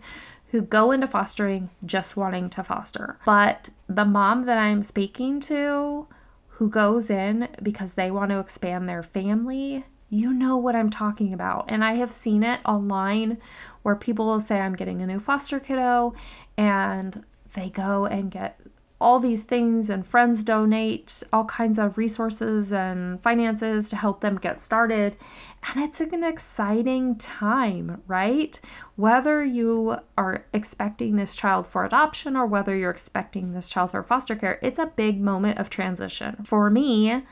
who 0.52 0.62
go 0.62 0.92
into 0.92 1.08
fostering 1.08 1.70
just 1.86 2.18
wanting 2.18 2.50
to 2.50 2.64
foster. 2.64 3.18
But 3.26 3.70
the 3.88 4.06
mom 4.06 4.46
that 4.46 4.58
I'm 4.58 4.84
speaking 4.84 5.40
to 5.42 6.08
who 6.50 6.70
goes 6.70 7.10
in 7.10 7.48
because 7.64 7.94
they 7.94 8.12
want 8.12 8.30
to 8.32 8.40
expand 8.40 8.88
their 8.88 9.02
family 9.02 9.86
you 10.12 10.34
know 10.34 10.58
what 10.58 10.76
I'm 10.76 10.90
talking 10.90 11.34
about. 11.34 11.66
And 11.70 11.84
I 11.84 11.94
have 11.94 12.12
seen 12.12 12.44
it 12.44 12.60
online 12.66 13.38
where 13.82 13.96
people 13.96 14.28
will 14.28 14.42
say, 14.42 14.60
I'm 14.60 14.76
getting 14.76 15.02
a 15.02 15.08
new 15.08 15.20
foster 15.20 15.60
kiddo, 15.60 16.14
and 16.58 17.24
they 17.54 17.70
go 17.70 18.06
and 18.06 18.30
get 18.30 18.60
all 19.00 19.20
these 19.20 19.44
things, 19.44 19.90
and 19.90 20.06
friends 20.06 20.44
donate 20.44 21.24
all 21.34 21.46
kinds 21.46 21.80
of 21.80 21.98
resources 21.98 22.72
and 22.72 23.20
finances 23.24 23.90
to 23.90 23.96
help 23.96 24.22
them 24.22 24.38
get 24.38 24.60
started. 24.60 25.18
And 25.64 25.84
it's 25.84 26.02
an 26.02 26.24
exciting 26.24 27.16
time, 27.16 28.04
right? 28.06 28.60
Whether 28.98 29.44
you 29.44 29.98
are 30.18 30.46
expecting 30.54 31.16
this 31.16 31.36
child 31.36 31.66
for 31.66 31.84
adoption 31.84 32.36
or 32.36 32.46
whether 32.46 32.76
you're 32.76 32.92
expecting 32.92 33.54
this 33.54 33.70
child 33.70 33.90
for 33.90 34.04
foster 34.04 34.36
care, 34.36 34.60
it's 34.62 34.78
a 34.78 34.94
big 34.96 35.20
moment 35.20 35.58
of 35.58 35.72
transition. 35.72 36.44
For 36.44 36.70
me, 36.70 37.24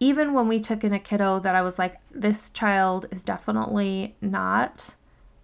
even 0.00 0.32
when 0.32 0.48
we 0.48 0.60
took 0.60 0.84
in 0.84 0.92
a 0.92 0.98
kiddo 0.98 1.40
that 1.40 1.54
I 1.54 1.62
was 1.62 1.78
like, 1.78 1.96
this 2.10 2.50
child 2.50 3.06
is 3.10 3.22
definitely 3.22 4.16
not 4.20 4.94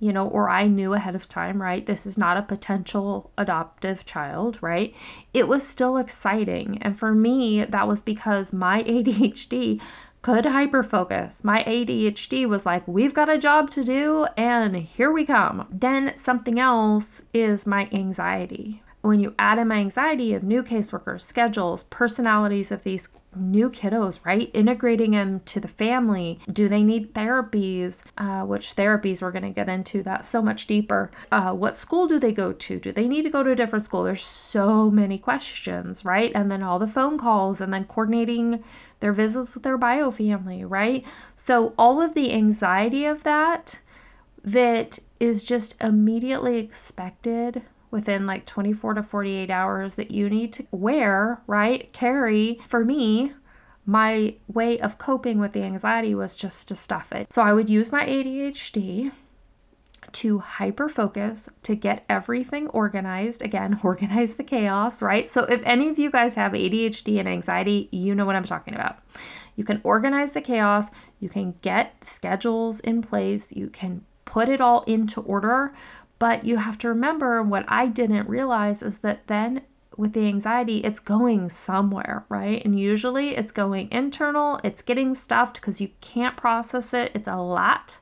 you 0.00 0.12
know, 0.12 0.28
or 0.28 0.50
I 0.50 0.66
knew 0.66 0.92
ahead 0.92 1.14
of 1.14 1.28
time, 1.28 1.62
right? 1.62 1.86
This 1.86 2.04
is 2.04 2.18
not 2.18 2.36
a 2.36 2.42
potential 2.42 3.30
adoptive 3.38 4.04
child, 4.04 4.58
right? 4.60 4.94
It 5.32 5.48
was 5.48 5.66
still 5.66 5.96
exciting. 5.96 6.76
And 6.82 6.98
for 6.98 7.14
me, 7.14 7.64
that 7.64 7.88
was 7.88 8.02
because 8.02 8.52
my 8.52 8.82
ADHD 8.84 9.80
could 10.20 10.44
hyperfocus. 10.44 11.42
My 11.42 11.64
ADHD 11.64 12.46
was 12.46 12.66
like, 12.66 12.86
we've 12.86 13.14
got 13.14 13.30
a 13.30 13.38
job 13.38 13.70
to 13.70 13.84
do, 13.84 14.26
and 14.36 14.76
here 14.76 15.10
we 15.10 15.24
come. 15.24 15.66
Then 15.70 16.16
something 16.16 16.58
else 16.58 17.22
is 17.32 17.66
my 17.66 17.88
anxiety. 17.92 18.82
When 19.04 19.20
you 19.20 19.34
add 19.38 19.58
in 19.58 19.68
my 19.68 19.76
anxiety 19.76 20.32
of 20.32 20.42
new 20.42 20.62
caseworkers, 20.62 21.20
schedules, 21.20 21.84
personalities 21.84 22.72
of 22.72 22.84
these 22.84 23.10
new 23.36 23.68
kiddos, 23.68 24.24
right? 24.24 24.50
Integrating 24.54 25.10
them 25.10 25.40
to 25.40 25.60
the 25.60 25.68
family. 25.68 26.40
Do 26.50 26.70
they 26.70 26.82
need 26.82 27.12
therapies? 27.12 28.02
Uh, 28.16 28.46
which 28.46 28.74
therapies 28.74 29.20
we're 29.20 29.30
going 29.30 29.44
to 29.44 29.50
get 29.50 29.68
into 29.68 30.02
that 30.04 30.26
so 30.26 30.40
much 30.40 30.66
deeper. 30.66 31.10
Uh, 31.30 31.52
what 31.52 31.76
school 31.76 32.06
do 32.06 32.18
they 32.18 32.32
go 32.32 32.54
to? 32.54 32.80
Do 32.80 32.92
they 32.92 33.06
need 33.06 33.22
to 33.22 33.30
go 33.30 33.42
to 33.42 33.50
a 33.50 33.56
different 33.56 33.84
school? 33.84 34.04
There's 34.04 34.24
so 34.24 34.90
many 34.90 35.18
questions, 35.18 36.06
right? 36.06 36.32
And 36.34 36.50
then 36.50 36.62
all 36.62 36.78
the 36.78 36.86
phone 36.86 37.18
calls 37.18 37.60
and 37.60 37.74
then 37.74 37.84
coordinating 37.84 38.64
their 39.00 39.12
visits 39.12 39.52
with 39.52 39.64
their 39.64 39.76
bio 39.76 40.12
family, 40.12 40.64
right? 40.64 41.04
So 41.36 41.74
all 41.76 42.00
of 42.00 42.14
the 42.14 42.32
anxiety 42.32 43.04
of 43.04 43.22
that 43.24 43.80
that 44.44 44.98
is 45.20 45.44
just 45.44 45.82
immediately 45.82 46.56
expected 46.56 47.64
within 47.94 48.26
like 48.26 48.44
24 48.44 48.94
to 48.94 49.02
48 49.04 49.50
hours 49.50 49.94
that 49.94 50.10
you 50.10 50.28
need 50.28 50.52
to 50.52 50.66
wear, 50.72 51.40
right? 51.46 51.92
Carry. 51.92 52.60
For 52.66 52.84
me, 52.84 53.32
my 53.86 54.34
way 54.48 54.80
of 54.80 54.98
coping 54.98 55.38
with 55.38 55.52
the 55.52 55.62
anxiety 55.62 56.12
was 56.12 56.34
just 56.34 56.66
to 56.68 56.74
stuff 56.74 57.12
it. 57.12 57.32
So 57.32 57.40
I 57.40 57.52
would 57.52 57.70
use 57.70 57.92
my 57.92 58.04
ADHD 58.04 59.12
to 60.12 60.38
hyper 60.40 60.88
focus, 60.88 61.48
to 61.62 61.76
get 61.76 62.04
everything 62.08 62.66
organized. 62.68 63.42
Again, 63.42 63.78
organize 63.84 64.34
the 64.34 64.44
chaos, 64.44 65.00
right? 65.00 65.30
So, 65.30 65.44
if 65.44 65.62
any 65.64 65.88
of 65.88 65.98
you 65.98 66.10
guys 66.10 66.34
have 66.34 66.52
ADHD 66.52 67.20
and 67.20 67.28
anxiety, 67.28 67.88
you 67.92 68.14
know 68.14 68.26
what 68.26 68.36
I'm 68.36 68.44
talking 68.44 68.74
about. 68.74 68.98
You 69.54 69.62
can 69.62 69.80
organize 69.84 70.32
the 70.32 70.40
chaos, 70.40 70.88
you 71.20 71.28
can 71.28 71.54
get 71.62 72.04
schedules 72.04 72.80
in 72.80 73.02
place, 73.02 73.52
you 73.52 73.68
can 73.68 74.04
put 74.24 74.48
it 74.48 74.60
all 74.60 74.82
into 74.82 75.20
order. 75.20 75.72
But 76.18 76.44
you 76.44 76.56
have 76.58 76.78
to 76.78 76.88
remember 76.88 77.42
what 77.42 77.64
I 77.68 77.86
didn't 77.86 78.28
realize 78.28 78.82
is 78.82 78.98
that 78.98 79.26
then 79.26 79.62
with 79.96 80.12
the 80.12 80.26
anxiety, 80.26 80.78
it's 80.78 81.00
going 81.00 81.48
somewhere, 81.50 82.24
right? 82.28 82.64
And 82.64 82.78
usually 82.78 83.36
it's 83.36 83.52
going 83.52 83.90
internal, 83.90 84.60
it's 84.64 84.82
getting 84.82 85.14
stuffed 85.14 85.54
because 85.54 85.80
you 85.80 85.90
can't 86.00 86.36
process 86.36 86.92
it, 86.94 87.12
it's 87.14 87.28
a 87.28 87.36
lot. 87.36 87.98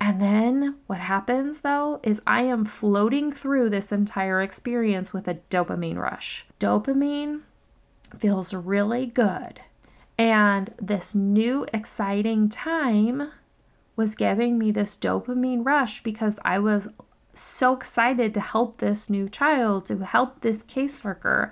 And 0.00 0.20
then 0.20 0.76
what 0.86 1.00
happens 1.00 1.62
though 1.62 2.00
is 2.02 2.20
I 2.26 2.42
am 2.42 2.64
floating 2.64 3.32
through 3.32 3.70
this 3.70 3.92
entire 3.92 4.42
experience 4.42 5.12
with 5.12 5.26
a 5.26 5.38
dopamine 5.50 5.96
rush. 5.96 6.46
Dopamine 6.60 7.40
feels 8.18 8.52
really 8.54 9.06
good. 9.06 9.60
And 10.18 10.72
this 10.80 11.14
new 11.14 11.66
exciting 11.72 12.48
time 12.48 13.30
was 13.96 14.14
giving 14.14 14.58
me 14.58 14.70
this 14.70 14.96
dopamine 14.96 15.64
rush 15.64 16.02
because 16.02 16.38
I 16.44 16.58
was 16.58 16.88
so 17.32 17.74
excited 17.74 18.34
to 18.34 18.40
help 18.40 18.76
this 18.76 19.10
new 19.10 19.28
child, 19.28 19.86
to 19.86 20.04
help 20.04 20.40
this 20.40 20.62
caseworker, 20.62 21.50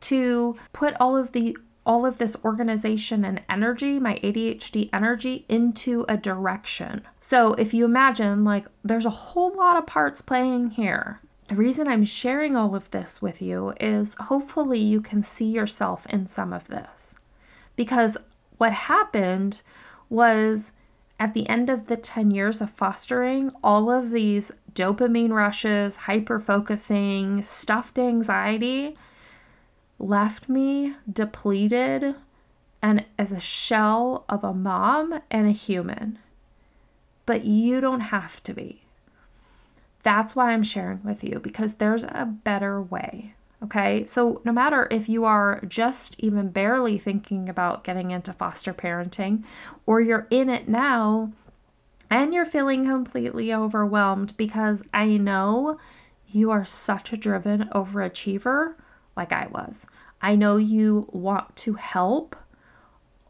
to 0.00 0.56
put 0.72 0.94
all 1.00 1.16
of 1.16 1.32
the 1.32 1.56
all 1.88 2.04
of 2.04 2.18
this 2.18 2.36
organization 2.44 3.24
and 3.24 3.40
energy, 3.48 3.98
my 3.98 4.16
ADHD 4.16 4.90
energy, 4.92 5.46
into 5.48 6.04
a 6.06 6.18
direction. 6.18 7.00
So 7.18 7.54
if 7.54 7.72
you 7.72 7.86
imagine, 7.86 8.44
like, 8.44 8.66
there's 8.84 9.06
a 9.06 9.10
whole 9.10 9.56
lot 9.56 9.78
of 9.78 9.86
parts 9.86 10.20
playing 10.20 10.68
here. 10.72 11.22
The 11.48 11.54
reason 11.54 11.88
I'm 11.88 12.04
sharing 12.04 12.56
all 12.56 12.74
of 12.74 12.90
this 12.90 13.22
with 13.22 13.40
you 13.40 13.72
is 13.80 14.14
hopefully 14.20 14.78
you 14.78 15.00
can 15.00 15.22
see 15.22 15.46
yourself 15.46 16.06
in 16.08 16.26
some 16.26 16.52
of 16.52 16.66
this. 16.68 17.14
Because 17.74 18.18
what 18.58 18.72
happened 18.72 19.62
was 20.10 20.72
at 21.18 21.34
the 21.34 21.48
end 21.48 21.68
of 21.68 21.86
the 21.88 21.96
10 21.96 22.30
years 22.30 22.60
of 22.60 22.70
fostering, 22.70 23.50
all 23.62 23.90
of 23.90 24.10
these 24.10 24.52
dopamine 24.72 25.32
rushes, 25.32 25.96
hyper 25.96 26.38
focusing, 26.38 27.42
stuffed 27.42 27.98
anxiety 27.98 28.96
left 29.98 30.48
me 30.48 30.94
depleted 31.12 32.14
and 32.80 33.04
as 33.18 33.32
a 33.32 33.40
shell 33.40 34.24
of 34.28 34.44
a 34.44 34.54
mom 34.54 35.20
and 35.30 35.48
a 35.48 35.52
human. 35.52 36.18
But 37.26 37.44
you 37.44 37.80
don't 37.80 38.00
have 38.00 38.42
to 38.44 38.54
be. 38.54 38.82
That's 40.04 40.36
why 40.36 40.52
I'm 40.52 40.62
sharing 40.62 41.02
with 41.02 41.24
you 41.24 41.40
because 41.40 41.74
there's 41.74 42.04
a 42.04 42.24
better 42.24 42.80
way. 42.80 43.34
Okay, 43.60 44.06
so 44.06 44.40
no 44.44 44.52
matter 44.52 44.86
if 44.90 45.08
you 45.08 45.24
are 45.24 45.60
just 45.66 46.14
even 46.18 46.50
barely 46.50 46.96
thinking 46.96 47.48
about 47.48 47.82
getting 47.82 48.12
into 48.12 48.32
foster 48.32 48.72
parenting 48.72 49.42
or 49.84 50.00
you're 50.00 50.28
in 50.30 50.48
it 50.48 50.68
now 50.68 51.32
and 52.08 52.32
you're 52.32 52.44
feeling 52.44 52.86
completely 52.86 53.52
overwhelmed 53.52 54.36
because 54.36 54.84
I 54.94 55.06
know 55.16 55.78
you 56.28 56.50
are 56.52 56.64
such 56.64 57.12
a 57.12 57.16
driven 57.16 57.68
overachiever 57.70 58.74
like 59.16 59.32
I 59.32 59.48
was. 59.48 59.86
I 60.22 60.36
know 60.36 60.56
you 60.56 61.08
want 61.12 61.56
to 61.56 61.74
help 61.74 62.36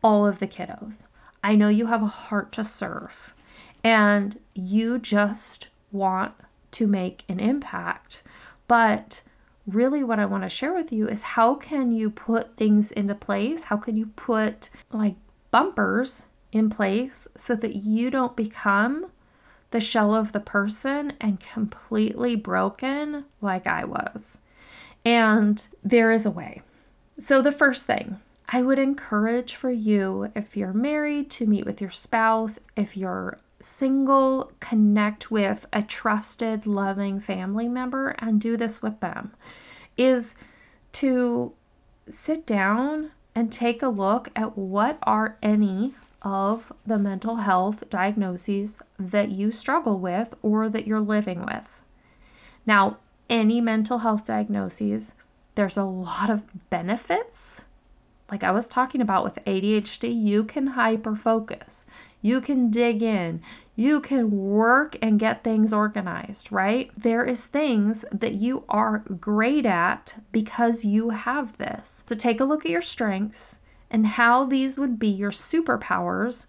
all 0.02 0.26
of 0.26 0.40
the 0.40 0.46
kiddos. 0.46 1.06
I 1.42 1.54
know 1.54 1.68
you 1.68 1.86
have 1.86 2.02
a 2.02 2.06
heart 2.06 2.52
to 2.52 2.64
serve 2.64 3.34
and 3.82 4.38
you 4.54 4.98
just 4.98 5.68
want 5.90 6.34
to 6.72 6.86
make 6.86 7.24
an 7.28 7.40
impact. 7.40 8.22
But 8.66 9.22
really, 9.68 10.02
what 10.02 10.18
I 10.18 10.26
want 10.26 10.42
to 10.44 10.48
share 10.48 10.72
with 10.72 10.92
you 10.92 11.08
is 11.08 11.22
how 11.22 11.54
can 11.54 11.92
you 11.92 12.10
put 12.10 12.56
things 12.56 12.90
into 12.90 13.14
place? 13.14 13.64
How 13.64 13.76
can 13.76 13.96
you 13.96 14.06
put 14.06 14.70
like 14.90 15.16
bumpers 15.50 16.26
in 16.52 16.70
place 16.70 17.28
so 17.36 17.54
that 17.54 17.76
you 17.76 18.10
don't 18.10 18.36
become 18.36 19.06
the 19.70 19.80
shell 19.80 20.14
of 20.14 20.32
the 20.32 20.40
person 20.40 21.12
and 21.20 21.38
completely 21.40 22.34
broken 22.34 23.26
like 23.40 23.66
I 23.66 23.84
was? 23.84 24.40
And 25.04 25.66
there 25.84 26.10
is 26.10 26.26
a 26.26 26.30
way. 26.30 26.62
So, 27.20 27.42
the 27.42 27.52
first 27.52 27.86
thing 27.86 28.20
I 28.48 28.62
would 28.62 28.78
encourage 28.78 29.54
for 29.54 29.70
you, 29.70 30.32
if 30.34 30.56
you're 30.56 30.72
married, 30.72 31.30
to 31.32 31.46
meet 31.46 31.66
with 31.66 31.80
your 31.80 31.90
spouse. 31.90 32.58
If 32.76 32.96
you're 32.96 33.38
single, 33.60 34.52
connect 34.60 35.30
with 35.30 35.66
a 35.72 35.82
trusted, 35.82 36.66
loving 36.66 37.20
family 37.20 37.68
member 37.68 38.10
and 38.18 38.40
do 38.40 38.56
this 38.56 38.82
with 38.82 39.00
them. 39.00 39.34
Is 39.96 40.36
to 40.92 41.52
sit 42.08 42.46
down 42.46 43.10
and 43.34 43.52
take 43.52 43.82
a 43.82 43.88
look 43.88 44.30
at 44.34 44.56
what 44.56 44.98
are 45.02 45.36
any 45.42 45.94
of 46.22 46.72
the 46.86 46.98
mental 46.98 47.36
health 47.36 47.88
diagnoses 47.90 48.78
that 48.98 49.30
you 49.30 49.50
struggle 49.50 49.98
with 49.98 50.34
or 50.42 50.68
that 50.68 50.86
you're 50.86 51.00
living 51.00 51.44
with. 51.44 51.80
Now, 52.66 52.98
any 53.30 53.60
mental 53.60 53.98
health 53.98 54.26
diagnoses, 54.26 55.14
there's 55.54 55.76
a 55.76 55.84
lot 55.84 56.30
of 56.30 56.42
benefits. 56.70 57.62
Like 58.30 58.42
I 58.42 58.50
was 58.50 58.68
talking 58.68 59.00
about 59.00 59.24
with 59.24 59.44
ADHD, 59.44 60.14
you 60.14 60.44
can 60.44 60.68
hyper 60.68 61.14
focus, 61.14 61.86
you 62.20 62.40
can 62.40 62.70
dig 62.70 63.02
in, 63.02 63.40
you 63.76 64.00
can 64.00 64.30
work 64.30 64.96
and 65.00 65.20
get 65.20 65.44
things 65.44 65.72
organized, 65.72 66.50
right? 66.50 66.90
There 66.96 67.24
is 67.24 67.46
things 67.46 68.04
that 68.10 68.34
you 68.34 68.64
are 68.68 68.98
great 68.98 69.66
at 69.66 70.16
because 70.32 70.84
you 70.84 71.10
have 71.10 71.56
this. 71.58 72.02
So 72.08 72.16
take 72.16 72.40
a 72.40 72.44
look 72.44 72.64
at 72.64 72.72
your 72.72 72.82
strengths 72.82 73.58
and 73.90 74.06
how 74.06 74.44
these 74.44 74.78
would 74.78 74.98
be 74.98 75.08
your 75.08 75.30
superpowers 75.30 76.46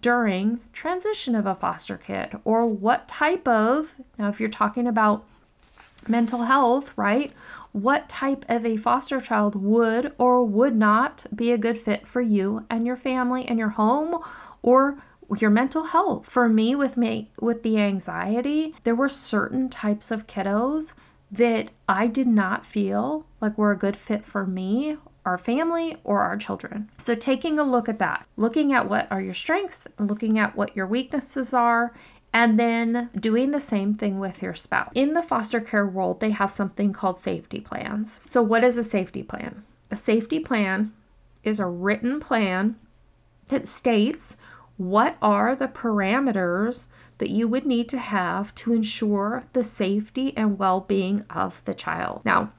during 0.00 0.60
transition 0.72 1.34
of 1.34 1.46
a 1.46 1.54
foster 1.56 1.96
kid 1.96 2.38
or 2.44 2.66
what 2.66 3.08
type 3.08 3.48
of 3.48 3.94
now 4.16 4.28
if 4.28 4.38
you're 4.38 4.48
talking 4.48 4.86
about 4.86 5.24
mental 6.08 6.42
health, 6.42 6.92
right? 6.96 7.32
What 7.72 8.08
type 8.08 8.44
of 8.48 8.64
a 8.64 8.76
foster 8.76 9.20
child 9.20 9.54
would 9.56 10.12
or 10.16 10.44
would 10.44 10.76
not 10.76 11.26
be 11.34 11.50
a 11.50 11.58
good 11.58 11.76
fit 11.76 12.06
for 12.06 12.20
you 12.20 12.64
and 12.70 12.86
your 12.86 12.96
family 12.96 13.44
and 13.46 13.58
your 13.58 13.70
home 13.70 14.22
or 14.62 14.98
your 15.36 15.50
mental 15.50 15.84
health. 15.84 16.26
For 16.26 16.48
me 16.48 16.74
with 16.74 16.96
me 16.96 17.30
with 17.40 17.62
the 17.62 17.78
anxiety, 17.78 18.74
there 18.84 18.94
were 18.94 19.08
certain 19.08 19.68
types 19.68 20.10
of 20.10 20.26
kiddos 20.26 20.94
that 21.30 21.68
I 21.88 22.06
did 22.06 22.26
not 22.26 22.64
feel 22.64 23.26
like 23.40 23.58
were 23.58 23.72
a 23.72 23.76
good 23.76 23.96
fit 23.96 24.24
for 24.24 24.46
me, 24.46 24.96
our 25.26 25.36
family, 25.36 25.96
or 26.04 26.22
our 26.22 26.36
children. 26.36 26.90
So 26.96 27.14
taking 27.14 27.58
a 27.58 27.64
look 27.64 27.88
at 27.88 27.98
that, 27.98 28.26
looking 28.36 28.72
at 28.72 28.88
what 28.88 29.10
are 29.10 29.20
your 29.20 29.34
strengths, 29.34 29.86
looking 29.98 30.38
at 30.38 30.56
what 30.56 30.74
your 30.74 30.86
weaknesses 30.86 31.52
are, 31.52 31.92
and 32.32 32.58
then 32.58 33.10
doing 33.18 33.50
the 33.50 33.60
same 33.60 33.94
thing 33.94 34.18
with 34.18 34.42
your 34.42 34.54
spouse. 34.54 34.90
In 34.94 35.14
the 35.14 35.22
foster 35.22 35.60
care 35.60 35.86
world, 35.86 36.20
they 36.20 36.30
have 36.30 36.50
something 36.50 36.92
called 36.92 37.18
safety 37.18 37.60
plans. 37.60 38.12
So, 38.12 38.42
what 38.42 38.64
is 38.64 38.76
a 38.76 38.84
safety 38.84 39.22
plan? 39.22 39.64
A 39.90 39.96
safety 39.96 40.38
plan 40.38 40.92
is 41.42 41.58
a 41.58 41.66
written 41.66 42.20
plan 42.20 42.76
that 43.46 43.66
states 43.66 44.36
what 44.78 45.16
are 45.20 45.54
the 45.54 45.68
parameters 45.68 46.86
that 47.18 47.30
you 47.30 47.46
would 47.48 47.66
need 47.66 47.88
to 47.90 47.98
have 47.98 48.54
to 48.54 48.72
ensure 48.72 49.44
the 49.52 49.62
safety 49.62 50.34
and 50.36 50.58
well 50.58 50.80
being 50.80 51.24
of 51.28 51.62
the 51.64 51.74
child. 51.74 52.22
Now, 52.24 52.52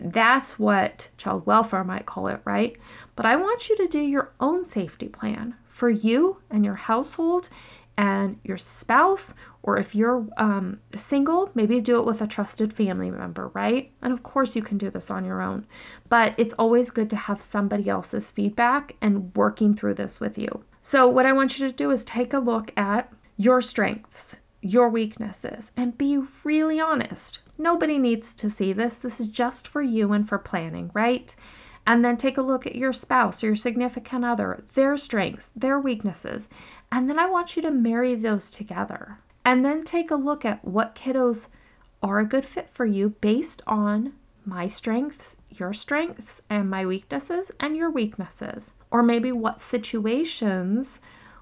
that's 0.00 0.58
what 0.58 1.08
child 1.16 1.44
welfare 1.46 1.84
might 1.84 2.06
call 2.06 2.28
it, 2.28 2.40
right? 2.44 2.76
But 3.16 3.26
I 3.26 3.36
want 3.36 3.68
you 3.68 3.76
to 3.76 3.88
do 3.88 4.00
your 4.00 4.32
own 4.38 4.64
safety 4.64 5.08
plan 5.08 5.56
for 5.66 5.90
you 5.90 6.38
and 6.48 6.64
your 6.64 6.76
household 6.76 7.48
and 7.96 8.38
your 8.44 8.56
spouse, 8.56 9.34
or 9.62 9.76
if 9.76 9.94
you're 9.94 10.26
um, 10.36 10.80
single, 10.94 11.50
maybe 11.54 11.80
do 11.80 11.98
it 11.98 12.06
with 12.06 12.22
a 12.22 12.26
trusted 12.26 12.72
family 12.72 13.10
member, 13.10 13.48
right? 13.48 13.92
And 14.00 14.12
of 14.12 14.22
course, 14.22 14.56
you 14.56 14.62
can 14.62 14.78
do 14.78 14.90
this 14.90 15.10
on 15.10 15.24
your 15.24 15.42
own, 15.42 15.66
but 16.08 16.34
it's 16.38 16.54
always 16.54 16.90
good 16.90 17.10
to 17.10 17.16
have 17.16 17.42
somebody 17.42 17.88
else's 17.88 18.30
feedback 18.30 18.96
and 19.00 19.34
working 19.36 19.74
through 19.74 19.94
this 19.94 20.18
with 20.18 20.38
you. 20.38 20.64
So, 20.80 21.06
what 21.08 21.26
I 21.26 21.32
want 21.32 21.58
you 21.58 21.68
to 21.68 21.74
do 21.74 21.90
is 21.90 22.04
take 22.04 22.32
a 22.32 22.38
look 22.38 22.72
at 22.76 23.12
your 23.36 23.60
strengths, 23.60 24.38
your 24.62 24.88
weaknesses, 24.88 25.72
and 25.76 25.98
be 25.98 26.18
really 26.42 26.80
honest. 26.80 27.40
Nobody 27.58 27.98
needs 27.98 28.34
to 28.36 28.48
see 28.48 28.72
this. 28.72 29.00
This 29.00 29.20
is 29.20 29.28
just 29.28 29.68
for 29.68 29.82
you 29.82 30.12
and 30.12 30.26
for 30.26 30.38
planning, 30.38 30.90
right? 30.94 31.34
And 31.86 32.04
then 32.04 32.16
take 32.16 32.38
a 32.38 32.42
look 32.42 32.66
at 32.66 32.74
your 32.74 32.92
spouse 32.92 33.42
or 33.42 33.48
your 33.48 33.56
significant 33.56 34.24
other, 34.24 34.64
their 34.74 34.96
strengths, 34.96 35.50
their 35.56 35.78
weaknesses. 35.78 36.48
And 36.92 37.08
then 37.08 37.18
I 37.18 37.26
want 37.26 37.56
you 37.56 37.62
to 37.62 37.70
marry 37.70 38.14
those 38.14 38.50
together. 38.50 39.18
And 39.44 39.64
then 39.64 39.84
take 39.84 40.10
a 40.10 40.16
look 40.16 40.44
at 40.44 40.64
what 40.64 40.94
kiddos 40.94 41.48
are 42.02 42.18
a 42.18 42.26
good 42.26 42.44
fit 42.44 42.68
for 42.72 42.86
you 42.86 43.10
based 43.20 43.62
on 43.66 44.12
my 44.44 44.66
strengths, 44.66 45.36
your 45.50 45.72
strengths, 45.72 46.42
and 46.48 46.68
my 46.68 46.84
weaknesses, 46.84 47.50
and 47.60 47.76
your 47.76 47.90
weaknesses. 47.90 48.74
Or 48.90 49.02
maybe 49.02 49.32
what 49.32 49.62
situations 49.62 51.00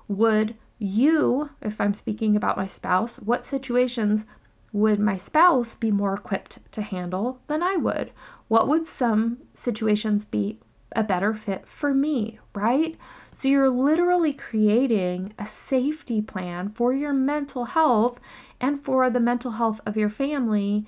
would 0.08 0.54
you, 0.78 1.50
if 1.62 1.80
I'm 1.80 1.94
speaking 1.94 2.36
about 2.36 2.56
my 2.56 2.66
spouse, 2.66 3.18
what 3.18 3.46
situations 3.46 4.26
would 4.72 5.00
my 5.00 5.16
spouse 5.16 5.74
be 5.74 5.90
more 5.90 6.14
equipped 6.14 6.58
to 6.72 6.82
handle 6.82 7.40
than 7.46 7.62
I 7.62 7.76
would? 7.76 8.12
What 8.48 8.68
would 8.68 8.86
some 8.86 9.38
situations 9.54 10.24
be 10.24 10.58
a 10.92 11.02
better 11.02 11.34
fit 11.34 11.66
for 11.68 11.92
me, 11.92 12.38
right? 12.54 12.96
So 13.32 13.48
you're 13.48 13.68
literally 13.68 14.32
creating 14.32 15.32
a 15.38 15.46
safety 15.46 16.22
plan 16.22 16.70
for 16.70 16.92
your 16.92 17.12
mental 17.12 17.66
health 17.66 18.18
and 18.60 18.82
for 18.82 19.08
the 19.10 19.20
mental 19.20 19.52
health 19.52 19.80
of 19.86 19.96
your 19.96 20.10
family 20.10 20.86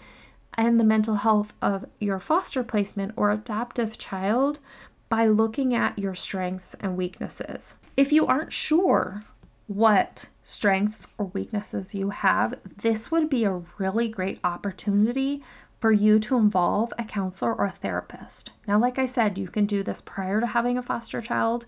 and 0.55 0.81
the 0.81 0.85
mental 0.85 1.17
health 1.17 1.53
of 1.63 1.87
your 1.99 2.19
foster 2.19 2.65
placement 2.65 3.13
or 3.17 3.31
adoptive 3.31 3.99
child 3.99 4.59
by 5.09 5.27
looking 5.27 5.75
at 5.75 5.99
your 5.99 6.15
strengths 6.15 6.75
and 6.81 6.97
weaknesses. 6.97 7.77
If 7.97 8.13
you 8.13 8.27
aren't 8.27 8.53
sure 8.53 9.25
what 9.67 10.27
strengths 10.43 11.07
or 11.17 11.27
weaknesses 11.27 11.95
you 11.95 12.11
have, 12.11 12.59
this 12.79 13.11
would 13.11 13.31
be 13.31 13.45
a 13.45 13.63
really 13.79 14.09
great 14.09 14.41
opportunity 14.43 15.45
for 15.81 15.93
you 15.93 16.19
to 16.19 16.37
involve 16.37 16.93
a 16.99 17.05
counselor 17.05 17.55
or 17.55 17.67
a 17.67 17.73
therapist. 17.73 18.53
Now, 18.69 18.79
like 18.79 18.99
I 18.99 19.07
said, 19.07 19.39
you 19.39 19.49
can 19.49 19.67
do 19.67 19.83
this 19.83 20.03
prior 20.03 20.41
to 20.41 20.47
having 20.47 20.77
a 20.77 20.83
foster 20.83 21.21
child 21.21 21.67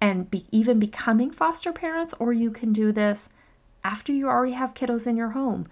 and 0.00 0.30
be, 0.30 0.46
even 0.50 0.78
becoming 0.78 1.30
foster 1.30 1.72
parents, 1.72 2.14
or 2.18 2.32
you 2.32 2.50
can 2.50 2.72
do 2.72 2.90
this 2.92 3.28
after 3.84 4.12
you 4.12 4.28
already 4.28 4.54
have 4.54 4.74
kiddos 4.74 5.06
in 5.06 5.16
your 5.16 5.30
home. 5.30 5.66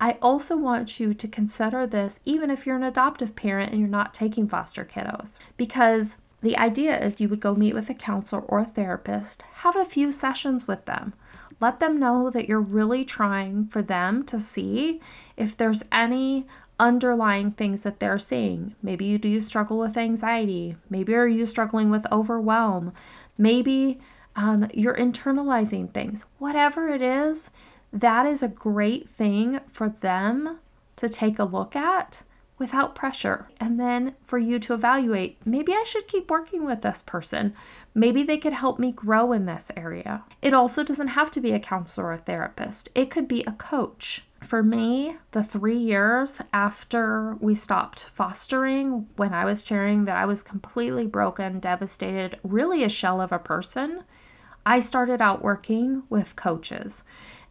I 0.00 0.18
also 0.20 0.56
want 0.56 0.98
you 0.98 1.14
to 1.14 1.28
consider 1.28 1.86
this 1.86 2.20
even 2.24 2.50
if 2.50 2.66
you're 2.66 2.76
an 2.76 2.82
adoptive 2.82 3.36
parent 3.36 3.70
and 3.70 3.80
you're 3.80 3.88
not 3.88 4.12
taking 4.12 4.48
foster 4.48 4.84
kiddos, 4.84 5.38
because 5.56 6.16
the 6.42 6.56
idea 6.56 6.98
is 6.98 7.20
you 7.20 7.28
would 7.28 7.40
go 7.40 7.54
meet 7.54 7.74
with 7.74 7.88
a 7.90 7.94
counselor 7.94 8.42
or 8.42 8.60
a 8.60 8.64
therapist, 8.64 9.42
have 9.54 9.76
a 9.76 9.84
few 9.84 10.10
sessions 10.10 10.66
with 10.66 10.84
them. 10.84 11.14
Let 11.60 11.80
them 11.80 11.98
know 11.98 12.28
that 12.30 12.48
you're 12.48 12.60
really 12.60 13.04
trying 13.04 13.66
for 13.68 13.80
them 13.80 14.24
to 14.24 14.38
see 14.38 15.00
if 15.36 15.56
there's 15.56 15.82
any 15.90 16.46
underlying 16.78 17.50
things 17.50 17.82
that 17.82 18.00
they're 18.00 18.18
seeing. 18.18 18.74
Maybe 18.82 19.04
you 19.04 19.18
do 19.18 19.40
struggle 19.40 19.78
with 19.78 19.96
anxiety. 19.96 20.76
Maybe 20.90 21.14
are 21.14 21.26
you 21.26 21.46
struggling 21.46 21.90
with 21.90 22.10
overwhelm. 22.12 22.92
Maybe 23.38 24.00
um, 24.34 24.68
you're 24.74 24.94
internalizing 24.96 25.92
things. 25.92 26.26
Whatever 26.38 26.88
it 26.88 27.02
is, 27.02 27.50
that 27.92 28.26
is 28.26 28.42
a 28.42 28.48
great 28.48 29.08
thing 29.08 29.60
for 29.72 29.88
them 30.00 30.58
to 30.96 31.08
take 31.08 31.38
a 31.38 31.44
look 31.44 31.74
at 31.74 32.22
without 32.58 32.94
pressure. 32.94 33.48
And 33.60 33.78
then 33.78 34.14
for 34.24 34.38
you 34.38 34.58
to 34.60 34.74
evaluate 34.74 35.38
maybe 35.44 35.72
I 35.72 35.84
should 35.84 36.08
keep 36.08 36.30
working 36.30 36.64
with 36.64 36.82
this 36.82 37.02
person. 37.02 37.54
Maybe 37.94 38.22
they 38.22 38.38
could 38.38 38.52
help 38.52 38.78
me 38.78 38.92
grow 38.92 39.32
in 39.32 39.46
this 39.46 39.70
area. 39.76 40.24
It 40.42 40.52
also 40.52 40.82
doesn't 40.82 41.08
have 41.08 41.30
to 41.32 41.40
be 41.40 41.52
a 41.52 41.60
counselor 41.60 42.06
or 42.06 42.12
a 42.12 42.18
therapist, 42.18 42.88
it 42.94 43.10
could 43.10 43.28
be 43.28 43.42
a 43.44 43.52
coach. 43.52 44.24
For 44.42 44.62
me, 44.62 45.16
the 45.32 45.42
three 45.42 45.78
years 45.78 46.40
after 46.52 47.36
we 47.40 47.54
stopped 47.54 48.04
fostering, 48.14 49.08
when 49.16 49.32
I 49.32 49.44
was 49.44 49.64
sharing 49.64 50.04
that 50.04 50.16
I 50.16 50.26
was 50.26 50.42
completely 50.42 51.06
broken, 51.06 51.58
devastated, 51.58 52.38
really 52.44 52.84
a 52.84 52.88
shell 52.88 53.20
of 53.20 53.32
a 53.32 53.38
person, 53.38 54.04
I 54.64 54.80
started 54.80 55.22
out 55.22 55.42
working 55.42 56.02
with 56.10 56.36
coaches. 56.36 57.02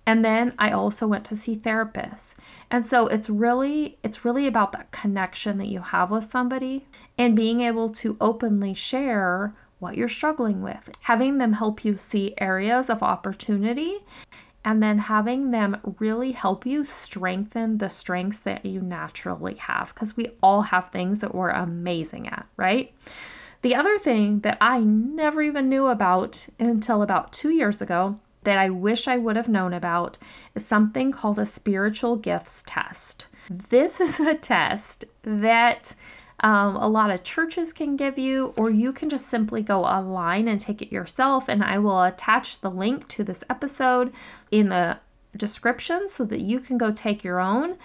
And 0.06 0.24
then 0.24 0.54
I 0.60 0.72
also 0.72 1.08
went 1.08 1.26
to 1.26 1.36
see 1.36 1.56
therapists. 1.56 2.36
And 2.70 2.86
so 2.86 3.08
it's 3.08 3.30
really 3.30 3.98
it's 4.04 4.24
really 4.24 4.48
about 4.48 4.72
that 4.74 4.92
connection 4.92 5.58
that 5.58 5.68
you 5.68 5.82
have 5.82 6.12
with 6.12 6.30
somebody 6.30 6.86
and 7.18 7.36
being 7.36 7.62
able 7.62 7.90
to 7.90 8.18
openly 8.22 8.74
share 8.74 9.56
what 9.80 9.98
you're 9.98 10.08
struggling 10.08 10.62
with, 10.62 10.92
having 11.02 11.38
them 11.38 11.54
help 11.54 11.84
you 11.84 11.98
see 11.98 12.34
areas 12.38 12.90
of 12.90 13.04
opportunity 13.04 14.00
and 14.64 14.82
then 14.82 14.98
having 14.98 15.52
them 15.52 15.78
really 16.00 16.32
help 16.32 16.66
you 16.66 16.84
strengthen 16.84 17.78
the 17.78 17.90
strengths 17.90 18.40
that 18.40 18.66
you 18.66 18.82
naturally 18.82 19.56
have 19.56 19.94
because 19.94 20.18
we 20.18 20.32
all 20.42 20.64
have 20.64 20.90
things 20.90 21.20
that 21.20 21.36
we're 21.36 21.52
amazing 21.52 22.28
at, 22.28 22.48
right? 22.58 22.94
The 23.62 23.76
other 23.76 24.00
thing 24.00 24.40
that 24.40 24.58
I 24.60 24.80
never 24.80 25.42
even 25.42 25.70
knew 25.70 25.88
about 25.88 26.48
until 26.60 27.04
about 27.04 27.32
two 27.32 27.52
years 27.52 27.82
ago 27.82 28.20
that 28.46 28.58
I 28.58 28.70
wish 28.70 29.08
I 29.08 29.18
would 29.18 29.36
have 29.36 29.50
known 29.50 29.74
about 29.74 30.18
is 30.56 30.66
something 30.66 31.12
called 31.12 31.38
a 31.38 31.46
spiritual 31.46 32.16
gifts 32.16 32.64
test. 32.66 33.28
This 33.50 34.00
is 34.02 34.20
a 34.20 34.36
test 34.36 35.06
that 35.24 35.96
um, 36.40 36.76
a 36.76 36.88
lot 36.88 37.12
of 37.12 37.24
churches 37.24 37.74
can 37.74 37.96
give 37.96 38.18
you, 38.18 38.54
or 38.58 38.70
you 38.70 38.92
can 38.92 39.10
just 39.10 39.28
simply 39.28 39.62
go 39.62 39.84
online 39.84 40.48
and 40.48 40.60
take 40.60 40.82
it 40.82 40.92
yourself. 40.92 41.48
And 41.48 41.64
I 41.64 41.78
will 41.78 42.04
attach 42.04 42.62
the 42.62 42.72
link 42.72 43.08
to 43.10 43.24
this 43.24 43.44
episode 43.50 44.14
in 44.52 44.70
the 44.70 45.00
description 45.36 46.10
so 46.10 46.26
that 46.26 46.42
you 46.42 46.60
can 46.60 46.78
go 46.78 46.92
take 46.92 47.24
your 47.24 47.40
own. 47.40 47.78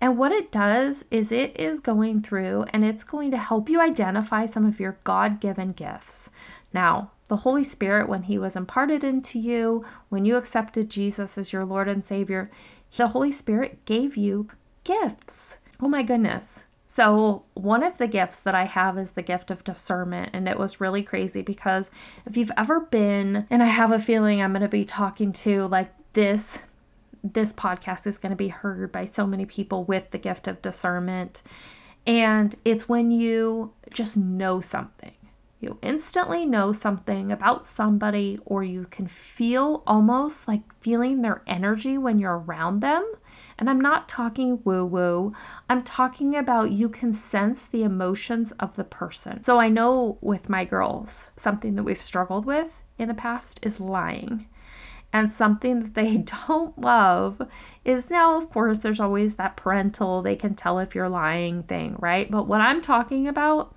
And 0.00 0.18
what 0.18 0.32
it 0.32 0.52
does 0.52 1.04
is 1.10 1.32
it 1.32 1.58
is 1.58 1.80
going 1.80 2.22
through 2.22 2.66
and 2.70 2.84
it's 2.84 3.04
going 3.04 3.30
to 3.30 3.38
help 3.38 3.68
you 3.68 3.80
identify 3.80 4.44
some 4.46 4.66
of 4.66 4.78
your 4.78 4.98
God 5.04 5.40
given 5.40 5.72
gifts. 5.72 6.30
Now, 6.72 7.12
the 7.28 7.36
Holy 7.36 7.64
Spirit, 7.64 8.08
when 8.08 8.24
He 8.24 8.38
was 8.38 8.56
imparted 8.56 9.02
into 9.02 9.38
you, 9.38 9.84
when 10.08 10.24
you 10.24 10.36
accepted 10.36 10.90
Jesus 10.90 11.36
as 11.36 11.52
your 11.52 11.64
Lord 11.64 11.88
and 11.88 12.04
Savior, 12.04 12.50
the 12.96 13.08
Holy 13.08 13.32
Spirit 13.32 13.84
gave 13.84 14.16
you 14.16 14.48
gifts. 14.84 15.58
Oh 15.80 15.88
my 15.88 16.02
goodness. 16.02 16.64
So, 16.96 17.44
one 17.52 17.82
of 17.82 17.98
the 17.98 18.06
gifts 18.06 18.40
that 18.40 18.54
I 18.54 18.64
have 18.64 18.96
is 18.96 19.10
the 19.10 19.22
gift 19.22 19.50
of 19.50 19.64
discernment. 19.64 20.30
And 20.32 20.48
it 20.48 20.58
was 20.58 20.80
really 20.80 21.02
crazy 21.02 21.42
because 21.42 21.90
if 22.24 22.38
you've 22.38 22.52
ever 22.56 22.80
been, 22.80 23.46
and 23.50 23.62
I 23.62 23.66
have 23.66 23.92
a 23.92 23.98
feeling 23.98 24.40
I'm 24.40 24.52
going 24.52 24.62
to 24.62 24.68
be 24.68 24.84
talking 24.84 25.30
to 25.34 25.66
like 25.66 25.92
this, 26.14 26.62
this 27.22 27.52
podcast 27.52 28.06
is 28.06 28.16
going 28.16 28.30
to 28.30 28.36
be 28.36 28.48
heard 28.48 28.92
by 28.92 29.04
so 29.04 29.26
many 29.26 29.44
people 29.44 29.84
with 29.84 30.10
the 30.10 30.18
gift 30.18 30.46
of 30.46 30.62
discernment. 30.62 31.42
And 32.06 32.54
it's 32.64 32.88
when 32.88 33.10
you 33.10 33.72
just 33.90 34.16
know 34.16 34.62
something. 34.62 35.12
You 35.66 35.78
instantly 35.82 36.46
know 36.46 36.70
something 36.70 37.32
about 37.32 37.66
somebody, 37.66 38.38
or 38.44 38.62
you 38.62 38.86
can 38.88 39.08
feel 39.08 39.82
almost 39.84 40.46
like 40.46 40.62
feeling 40.80 41.22
their 41.22 41.42
energy 41.44 41.98
when 41.98 42.20
you're 42.20 42.38
around 42.38 42.82
them 42.82 43.04
and 43.58 43.68
I'm 43.68 43.80
not 43.80 44.08
talking 44.08 44.60
woo 44.62 44.84
woo, 44.84 45.32
I'm 45.68 45.82
talking 45.82 46.36
about 46.36 46.70
you 46.70 46.88
can 46.88 47.12
sense 47.12 47.66
the 47.66 47.82
emotions 47.82 48.52
of 48.60 48.76
the 48.76 48.84
person. 48.84 49.42
So 49.42 49.58
I 49.58 49.68
know 49.68 50.18
with 50.20 50.48
my 50.48 50.64
girls, 50.64 51.32
something 51.36 51.74
that 51.74 51.82
we've 51.82 52.00
struggled 52.00 52.44
with 52.44 52.80
in 52.96 53.08
the 53.08 53.14
past 53.14 53.58
is 53.62 53.80
lying. 53.80 54.46
And 55.12 55.32
something 55.32 55.80
that 55.80 55.94
they 55.94 56.18
don't 56.46 56.78
love 56.78 57.42
is 57.84 58.08
now, 58.08 58.36
of 58.36 58.50
course, 58.50 58.78
there's 58.78 59.00
always 59.00 59.34
that 59.36 59.56
parental, 59.56 60.22
they 60.22 60.36
can 60.36 60.54
tell 60.54 60.78
if 60.78 60.94
you're 60.94 61.08
lying 61.08 61.62
thing, 61.62 61.96
right? 61.98 62.30
But 62.30 62.46
what 62.46 62.60
I'm 62.60 62.80
talking 62.80 63.26
about 63.26 63.74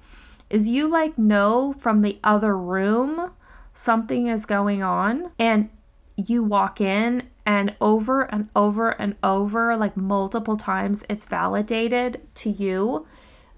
is 0.49 0.69
you 0.69 0.87
like 0.87 1.17
know 1.17 1.73
from 1.79 2.01
the 2.01 2.19
other 2.23 2.57
room 2.57 3.31
something 3.73 4.27
is 4.27 4.45
going 4.45 4.83
on 4.83 5.31
and 5.39 5.69
you 6.15 6.43
walk 6.43 6.81
in 6.81 7.23
and 7.45 7.75
over 7.81 8.21
and 8.23 8.49
over 8.55 8.91
and 8.91 9.15
over, 9.23 9.75
like 9.75 9.97
multiple 9.97 10.57
times, 10.57 11.03
it's 11.09 11.25
validated 11.25 12.21
to 12.35 12.49
you 12.49 13.07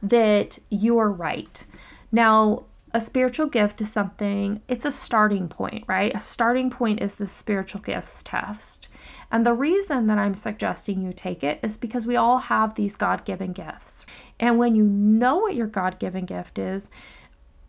that 0.01 0.59
you 0.69 0.97
are 0.97 1.11
right. 1.11 1.65
Now, 2.11 2.63
a 2.93 3.01
spiritual 3.01 3.47
gift 3.47 3.81
is 3.81 3.91
something, 3.91 4.61
it's 4.67 4.85
a 4.85 4.91
starting 4.91 5.47
point, 5.47 5.85
right? 5.87 6.13
A 6.15 6.19
starting 6.19 6.69
point 6.69 7.01
is 7.01 7.15
the 7.15 7.27
spiritual 7.27 7.81
gifts 7.81 8.23
test. 8.23 8.87
And 9.31 9.45
the 9.45 9.53
reason 9.53 10.07
that 10.07 10.17
I'm 10.17 10.35
suggesting 10.35 11.01
you 11.01 11.13
take 11.13 11.43
it 11.43 11.59
is 11.63 11.77
because 11.77 12.05
we 12.05 12.17
all 12.17 12.37
have 12.37 12.75
these 12.75 12.97
God 12.97 13.23
given 13.25 13.53
gifts. 13.53 14.05
And 14.39 14.57
when 14.57 14.75
you 14.75 14.83
know 14.83 15.37
what 15.37 15.55
your 15.55 15.67
God 15.67 15.99
given 15.99 16.25
gift 16.25 16.59
is, 16.59 16.89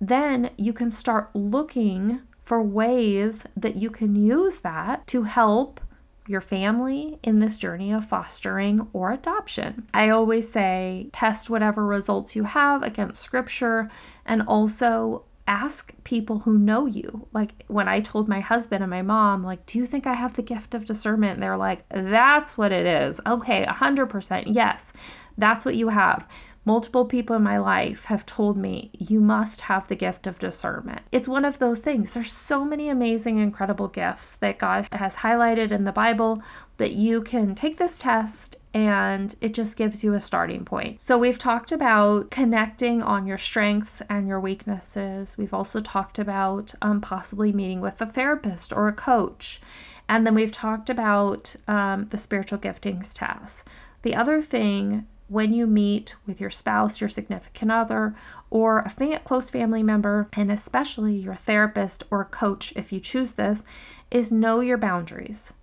then 0.01 0.51
you 0.57 0.73
can 0.73 0.91
start 0.91 1.31
looking 1.35 2.21
for 2.45 2.61
ways 2.61 3.45
that 3.57 3.77
you 3.77 3.89
can 3.89 4.17
use 4.17 4.59
that 4.59 5.07
to 5.07 5.23
help 5.23 5.81
your 6.27 6.41
family 6.41 7.19
in 7.23 7.39
this 7.39 7.59
journey 7.59 7.93
of 7.93 8.05
fostering 8.05 8.87
or 8.93 9.13
adoption. 9.13 9.87
I 9.95 10.11
always 10.11 10.51
say 10.51 11.09
test 11.13 11.51
whatever 11.51 11.85
results 11.87 12.37
you 12.37 12.45
have 12.45 12.83
against 12.83 13.23
scripture 13.23 13.91
and 14.25 14.43
also 14.43 15.25
ask 15.47 15.93
people 16.05 16.41
who 16.41 16.59
know 16.59 16.87
you. 16.87 17.27
Like 17.33 17.65
when 17.67 17.89
I 17.89 18.01
told 18.01 18.29
my 18.29 18.41
husband 18.41 18.83
and 18.83 18.91
my 18.91 19.03
mom, 19.03 19.43
like, 19.43 19.67
do 19.67 19.79
you 19.79 19.87
think 19.87 20.07
I 20.07 20.15
have 20.15 20.35
the 20.35 20.43
gift 20.43 20.75
of 20.75 20.85
discernment? 20.85 21.41
They're 21.41 21.57
like, 21.57 21.85
that's 21.91 22.57
what 22.57 22.73
it 22.73 22.87
is. 22.87 23.21
Okay, 23.27 23.65
100%. 23.67 24.45
Yes, 24.47 24.93
that's 25.37 25.65
what 25.65 25.77
you 25.77 25.89
have. 25.89 26.27
Multiple 26.65 27.05
people 27.05 27.35
in 27.35 27.43
my 27.43 27.59
life 27.59 28.05
have 28.05 28.25
told 28.25 28.57
me 28.57 28.93
you 28.97 29.21
must 29.21 29.63
have 29.63 29.89
the 29.89 29.97
gift 29.97 30.29
of 30.29 30.39
discernment. 30.39 31.03
It's 31.11 31.27
one 31.27 31.45
of 31.45 31.59
those 31.59 31.81
things. 31.81 32.13
There's 32.13 32.31
so 32.31 32.65
many 32.65 32.89
amazing, 32.89 33.39
incredible 33.41 33.89
gifts 33.89 34.37
that 34.37 34.59
God 34.59 34.87
has 34.93 35.17
highlighted 35.17 35.73
in 35.73 35.83
the 35.83 35.91
Bible 35.91 36.41
that 36.77 36.93
you 36.93 37.23
can 37.23 37.57
take 37.57 37.79
this 37.79 37.99
test 37.99 38.59
and 38.75 39.35
it 39.41 39.55
just 39.55 39.77
gives 39.77 40.03
you 40.03 40.15
a 40.15 40.21
starting 40.21 40.65
point. 40.65 41.03
So, 41.03 41.19
we've 41.19 41.39
talked 41.39 41.73
about 41.73 42.31
connecting 42.31 43.03
on 43.03 43.27
your 43.27 43.39
strengths 43.39 44.03
and 44.09 44.27
your 44.27 44.41
weaknesses. 44.41 45.37
We've 45.37 45.55
also 45.55 45.81
talked 45.81 46.19
about 46.19 46.75
um, 46.83 47.01
possibly 47.01 47.53
meeting 47.53 47.81
with 47.81 48.01
a 48.01 48.07
therapist 48.07 48.73
or 48.73 48.89
a 48.89 48.93
coach. 48.93 49.61
And 50.09 50.27
then 50.27 50.35
we've 50.35 50.53
talked 50.53 50.91
about 50.91 51.55
um, 51.69 52.09
the 52.11 52.17
spiritual 52.17 52.59
giftings 52.59 53.13
test. 53.15 53.65
The 54.03 54.15
other 54.15 54.43
thing 54.43 55.07
when 55.29 55.55
you 55.55 55.67
meet 55.67 56.15
with 56.27 56.41
your 56.41 56.51
spouse, 56.51 57.01
your 57.01 57.09
significant 57.09 57.71
other, 57.71 58.15
or 58.51 58.81
a 58.81 59.19
close 59.21 59.49
family 59.49 59.83
member, 59.83 60.29
and 60.35 60.53
especially 60.53 61.15
your 61.15 61.37
therapist 61.37 62.05
or 62.11 62.27
coach, 62.27 62.73
if 62.77 62.93
you 62.93 63.01
choose 63.01 63.33
this, 63.33 63.63
is 64.11 64.31
know 64.31 64.61
your 64.61 64.77
boundaries. 64.77 65.55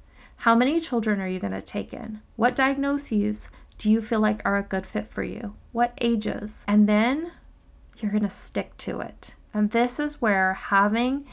How 0.43 0.55
many 0.55 0.79
children 0.79 1.19
are 1.19 1.27
you 1.27 1.37
going 1.37 1.51
to 1.51 1.61
take 1.61 1.93
in? 1.93 2.21
What 2.37 2.55
diagnoses 2.55 3.49
do 3.77 3.91
you 3.91 4.01
feel 4.01 4.21
like 4.21 4.41
are 4.45 4.55
a 4.55 4.63
good 4.63 4.85
fit 4.85 5.05
for 5.05 5.21
you? 5.21 5.53
What 5.73 5.91
ages? 5.99 6.63
And 6.65 6.87
then 6.87 7.33
you're 7.97 8.11
going 8.11 8.23
to 8.23 8.29
stick 8.29 8.77
to 8.77 9.01
it. 9.01 9.35
And 9.53 9.71
this 9.71 9.99
is 9.99 10.21
where 10.21 10.53
having 10.53 11.25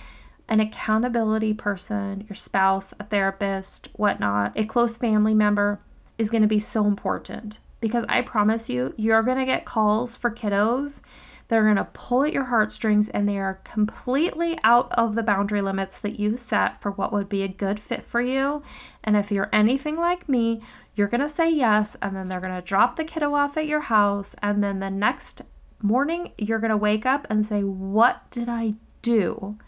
an 0.48 0.58
accountability 0.58 1.54
person, 1.54 2.26
your 2.28 2.34
spouse, 2.34 2.92
a 2.98 3.04
therapist, 3.04 3.90
whatnot, 3.92 4.52
a 4.56 4.64
close 4.64 4.96
family 4.96 5.34
member 5.34 5.78
is 6.18 6.28
going 6.28 6.42
to 6.42 6.48
be 6.48 6.58
so 6.58 6.84
important 6.84 7.60
because 7.78 8.04
I 8.08 8.22
promise 8.22 8.68
you, 8.68 8.92
you're 8.96 9.22
going 9.22 9.38
to 9.38 9.46
get 9.46 9.64
calls 9.64 10.16
for 10.16 10.32
kiddos 10.32 11.00
that 11.48 11.56
are 11.56 11.64
going 11.64 11.76
to 11.76 11.84
pull 11.84 12.24
at 12.24 12.32
your 12.32 12.44
heartstrings 12.44 13.08
and 13.08 13.28
they 13.28 13.38
are 13.38 13.60
completely 13.64 14.58
out 14.64 14.90
of 14.92 15.14
the 15.14 15.22
boundary 15.22 15.62
limits 15.62 16.00
that 16.00 16.18
you 16.18 16.36
set 16.36 16.80
for 16.82 16.90
what 16.90 17.12
would 17.12 17.28
be 17.28 17.42
a 17.42 17.48
good 17.48 17.78
fit 17.78 18.04
for 18.04 18.20
you. 18.20 18.62
And 19.04 19.16
if 19.16 19.30
you're 19.30 19.48
anything 19.52 19.96
like 19.96 20.28
me, 20.28 20.62
you're 20.96 21.08
going 21.08 21.20
to 21.20 21.28
say 21.28 21.50
yes, 21.50 21.94
and 22.00 22.16
then 22.16 22.28
they're 22.28 22.40
going 22.40 22.58
to 22.58 22.66
drop 22.66 22.96
the 22.96 23.04
kiddo 23.04 23.34
off 23.34 23.56
at 23.56 23.66
your 23.66 23.82
house. 23.82 24.34
And 24.42 24.64
then 24.64 24.80
the 24.80 24.90
next 24.90 25.42
morning, 25.82 26.32
you're 26.38 26.58
going 26.58 26.70
to 26.70 26.76
wake 26.76 27.04
up 27.04 27.26
and 27.28 27.44
say, 27.44 27.62
What 27.62 28.30
did 28.30 28.48
I 28.48 28.74
do? 29.02 29.58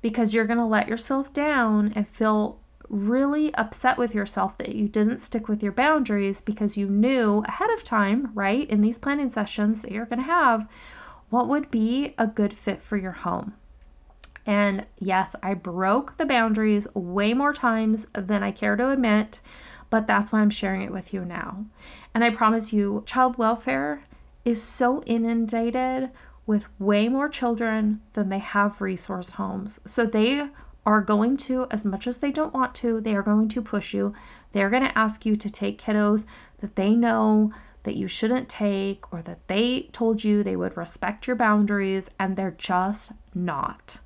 Because 0.00 0.32
you're 0.32 0.46
going 0.46 0.58
to 0.58 0.64
let 0.64 0.88
yourself 0.88 1.32
down 1.32 1.92
and 1.94 2.08
feel 2.08 2.58
really 2.88 3.54
upset 3.54 3.96
with 3.96 4.14
yourself 4.14 4.56
that 4.58 4.74
you 4.74 4.88
didn't 4.88 5.20
stick 5.20 5.48
with 5.48 5.62
your 5.62 5.72
boundaries 5.72 6.40
because 6.40 6.76
you 6.76 6.86
knew 6.86 7.42
ahead 7.46 7.70
of 7.70 7.84
time, 7.84 8.30
right, 8.34 8.68
in 8.68 8.80
these 8.80 8.98
planning 8.98 9.30
sessions 9.30 9.82
that 9.82 9.92
you're 9.92 10.06
going 10.06 10.18
to 10.18 10.24
have, 10.24 10.68
what 11.32 11.48
would 11.48 11.70
be 11.70 12.14
a 12.18 12.26
good 12.26 12.52
fit 12.52 12.82
for 12.82 12.98
your 12.98 13.12
home. 13.12 13.54
And 14.44 14.84
yes, 14.98 15.34
I 15.42 15.54
broke 15.54 16.18
the 16.18 16.26
boundaries 16.26 16.86
way 16.92 17.32
more 17.32 17.54
times 17.54 18.06
than 18.12 18.42
I 18.42 18.50
care 18.50 18.76
to 18.76 18.90
admit, 18.90 19.40
but 19.88 20.06
that's 20.06 20.30
why 20.30 20.40
I'm 20.40 20.50
sharing 20.50 20.82
it 20.82 20.92
with 20.92 21.14
you 21.14 21.24
now. 21.24 21.64
And 22.14 22.22
I 22.22 22.28
promise 22.28 22.70
you, 22.74 23.02
child 23.06 23.38
welfare 23.38 24.04
is 24.44 24.62
so 24.62 25.02
inundated 25.04 26.10
with 26.44 26.68
way 26.78 27.08
more 27.08 27.30
children 27.30 28.02
than 28.12 28.28
they 28.28 28.40
have 28.40 28.82
resource 28.82 29.30
homes. 29.30 29.80
So 29.86 30.04
they 30.04 30.48
are 30.84 31.00
going 31.00 31.38
to, 31.38 31.66
as 31.70 31.86
much 31.86 32.06
as 32.06 32.18
they 32.18 32.30
don't 32.30 32.52
want 32.52 32.74
to, 32.74 33.00
they 33.00 33.16
are 33.16 33.22
going 33.22 33.48
to 33.48 33.62
push 33.62 33.94
you. 33.94 34.12
They're 34.52 34.68
going 34.68 34.84
to 34.84 34.98
ask 34.98 35.24
you 35.24 35.36
to 35.36 35.48
take 35.48 35.80
kiddos 35.80 36.26
that 36.60 36.76
they 36.76 36.94
know 36.94 37.52
that 37.84 37.96
you 37.96 38.08
shouldn't 38.08 38.48
take 38.48 39.12
or 39.12 39.22
that 39.22 39.46
they 39.48 39.88
told 39.92 40.24
you 40.24 40.42
they 40.42 40.56
would 40.56 40.76
respect 40.76 41.26
your 41.26 41.36
boundaries, 41.36 42.10
and 42.18 42.36
they're 42.36 42.56
just 42.56 43.12
not. 43.34 43.98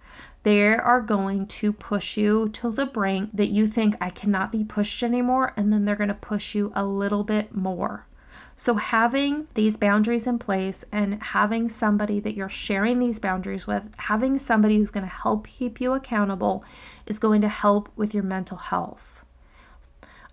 They 0.43 0.63
are 0.63 1.01
going 1.01 1.47
to 1.49 1.73
push 1.73 2.17
you 2.17 2.49
to 2.51 2.71
the 2.71 2.87
brink 2.87 3.31
that 3.35 3.49
you 3.49 3.67
think 3.67 3.97
I 4.01 4.11
cannot 4.11 4.53
be 4.53 4.63
pushed 4.63 5.03
anymore, 5.03 5.53
and 5.57 5.73
then 5.73 5.85
they're 5.85 5.97
going 5.97 6.09
to 6.09 6.15
push 6.15 6.55
you 6.55 6.73
a 6.75 6.85
little 6.85 7.25
bit 7.25 7.55
more. 7.55 8.07
So, 8.55 8.77
having 8.77 9.49
these 9.55 9.77
boundaries 9.77 10.27
in 10.27 10.39
place 10.39 10.85
and 10.93 11.23
having 11.23 11.69
somebody 11.69 12.21
that 12.21 12.35
you're 12.35 12.49
sharing 12.49 12.99
these 12.99 13.19
boundaries 13.19 13.67
with, 13.67 13.91
having 13.99 14.39
somebody 14.39 14.77
who's 14.77 14.91
going 14.91 15.05
to 15.05 15.13
help 15.13 15.47
keep 15.47 15.81
you 15.81 15.93
accountable, 15.93 16.65
is 17.07 17.19
going 17.19 17.43
to 17.43 17.49
help 17.49 17.91
with 17.97 18.15
your 18.15 18.23
mental 18.23 18.57
health. 18.57 19.16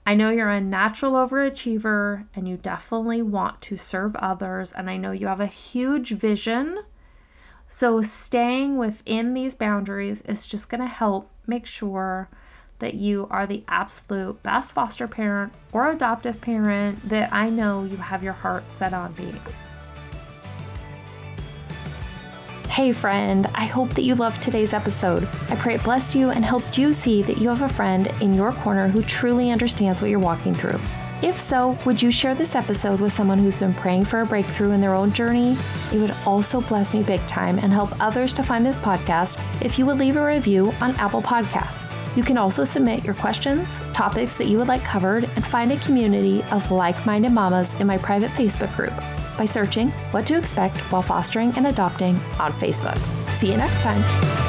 I 0.06 0.16
know 0.16 0.32
you're 0.32 0.50
a 0.50 0.60
natural 0.60 1.14
overachiever 1.14 2.26
and 2.36 2.48
you 2.48 2.58
definitely 2.58 3.22
want 3.22 3.62
to 3.62 3.78
serve 3.78 4.16
others, 4.18 4.74
and 4.74 4.90
I 4.90 4.98
know 4.98 5.12
you 5.12 5.28
have 5.28 5.40
a 5.40 5.46
huge 5.46 6.10
vision. 6.10 6.84
So, 7.68 8.02
staying 8.02 8.78
within 8.78 9.34
these 9.34 9.56
boundaries 9.56 10.22
is 10.24 10.46
just 10.46 10.70
going 10.70 10.82
to 10.82 10.88
help 10.88 11.32
make 11.48 11.66
sure 11.66 12.30
that 12.80 12.96
you 12.96 13.28
are 13.32 13.48
the 13.48 13.64
absolute 13.70 14.44
best 14.44 14.74
foster 14.74 15.08
parent 15.08 15.54
or 15.72 15.90
adoptive 15.90 16.42
parent 16.42 17.08
that 17.08 17.32
I 17.32 17.50
know 17.50 17.86
you 17.86 17.98
have 17.98 18.24
your 18.24 18.34
heart 18.34 18.70
set 18.70 18.94
on 18.94 19.14
being. 19.14 19.40
Hey, 22.74 22.92
friend, 22.92 23.46
I 23.54 23.66
hope 23.66 23.92
that 23.92 24.02
you 24.02 24.16
loved 24.16 24.42
today's 24.42 24.74
episode. 24.74 25.30
I 25.48 25.56
pray 25.56 25.76
it 25.76 25.84
blessed 25.84 26.16
you 26.16 26.32
and 26.32 26.44
helped 26.44 26.76
you 26.76 26.92
see 26.92 27.22
that 27.22 27.38
you 27.38 27.48
have 27.50 27.62
a 27.62 27.70
friend 27.70 28.12
in 28.20 28.34
your 28.34 28.52
corner 28.52 28.88
who 28.88 29.04
truly 29.04 29.52
understands 29.52 30.02
what 30.02 30.10
you're 30.10 30.18
walking 30.18 30.56
through. 30.56 30.80
If 31.22 31.40
so, 31.40 31.78
would 31.86 32.02
you 32.02 32.10
share 32.10 32.34
this 32.34 32.56
episode 32.56 33.00
with 33.00 33.14
someone 33.14 33.38
who's 33.38 33.58
been 33.58 33.76
praying 33.76 34.06
for 34.06 34.22
a 34.22 34.26
breakthrough 34.26 34.72
in 34.72 34.82
their 34.82 34.96
own 34.96 35.14
journey? 35.14 35.56
It 35.92 36.00
would 36.00 36.16
also 36.26 36.62
bless 36.62 36.96
me 36.96 37.04
big 37.04 37.20
time 37.28 37.60
and 37.60 37.72
help 37.72 37.92
others 38.02 38.34
to 38.34 38.44
find 38.44 38.66
this 38.66 38.80
podcast 38.80 39.40
if 39.64 39.78
you 39.78 39.86
would 39.86 40.00
leave 40.00 40.16
a 40.16 40.26
review 40.26 40.74
on 40.82 40.96
Apple 40.96 41.22
Podcasts. 41.22 41.88
You 42.18 42.24
can 42.24 42.40
also 42.40 42.64
submit 42.64 43.06
your 43.06 43.14
questions, 43.14 43.82
topics 43.94 44.36
that 44.38 44.48
you 44.48 44.58
would 44.58 44.68
like 44.68 44.84
covered, 44.84 45.26
and 45.36 45.46
find 45.46 45.72
a 45.72 45.78
community 45.78 46.42
of 46.46 46.72
like 46.72 47.06
minded 47.06 47.34
mamas 47.34 47.80
in 47.80 47.86
my 47.86 48.00
private 48.00 48.32
Facebook 48.32 48.76
group 48.76 48.94
by 49.38 49.46
searching 49.46 49.90
What 50.12 50.26
to 50.28 50.38
Expect 50.38 50.78
While 50.92 51.02
Fostering 51.02 51.54
and 51.56 51.68
Adopting 51.68 52.16
on 52.40 52.52
Facebook. 52.54 52.98
See 53.34 53.52
you 53.52 53.58
next 53.58 53.82
time. 53.82 54.43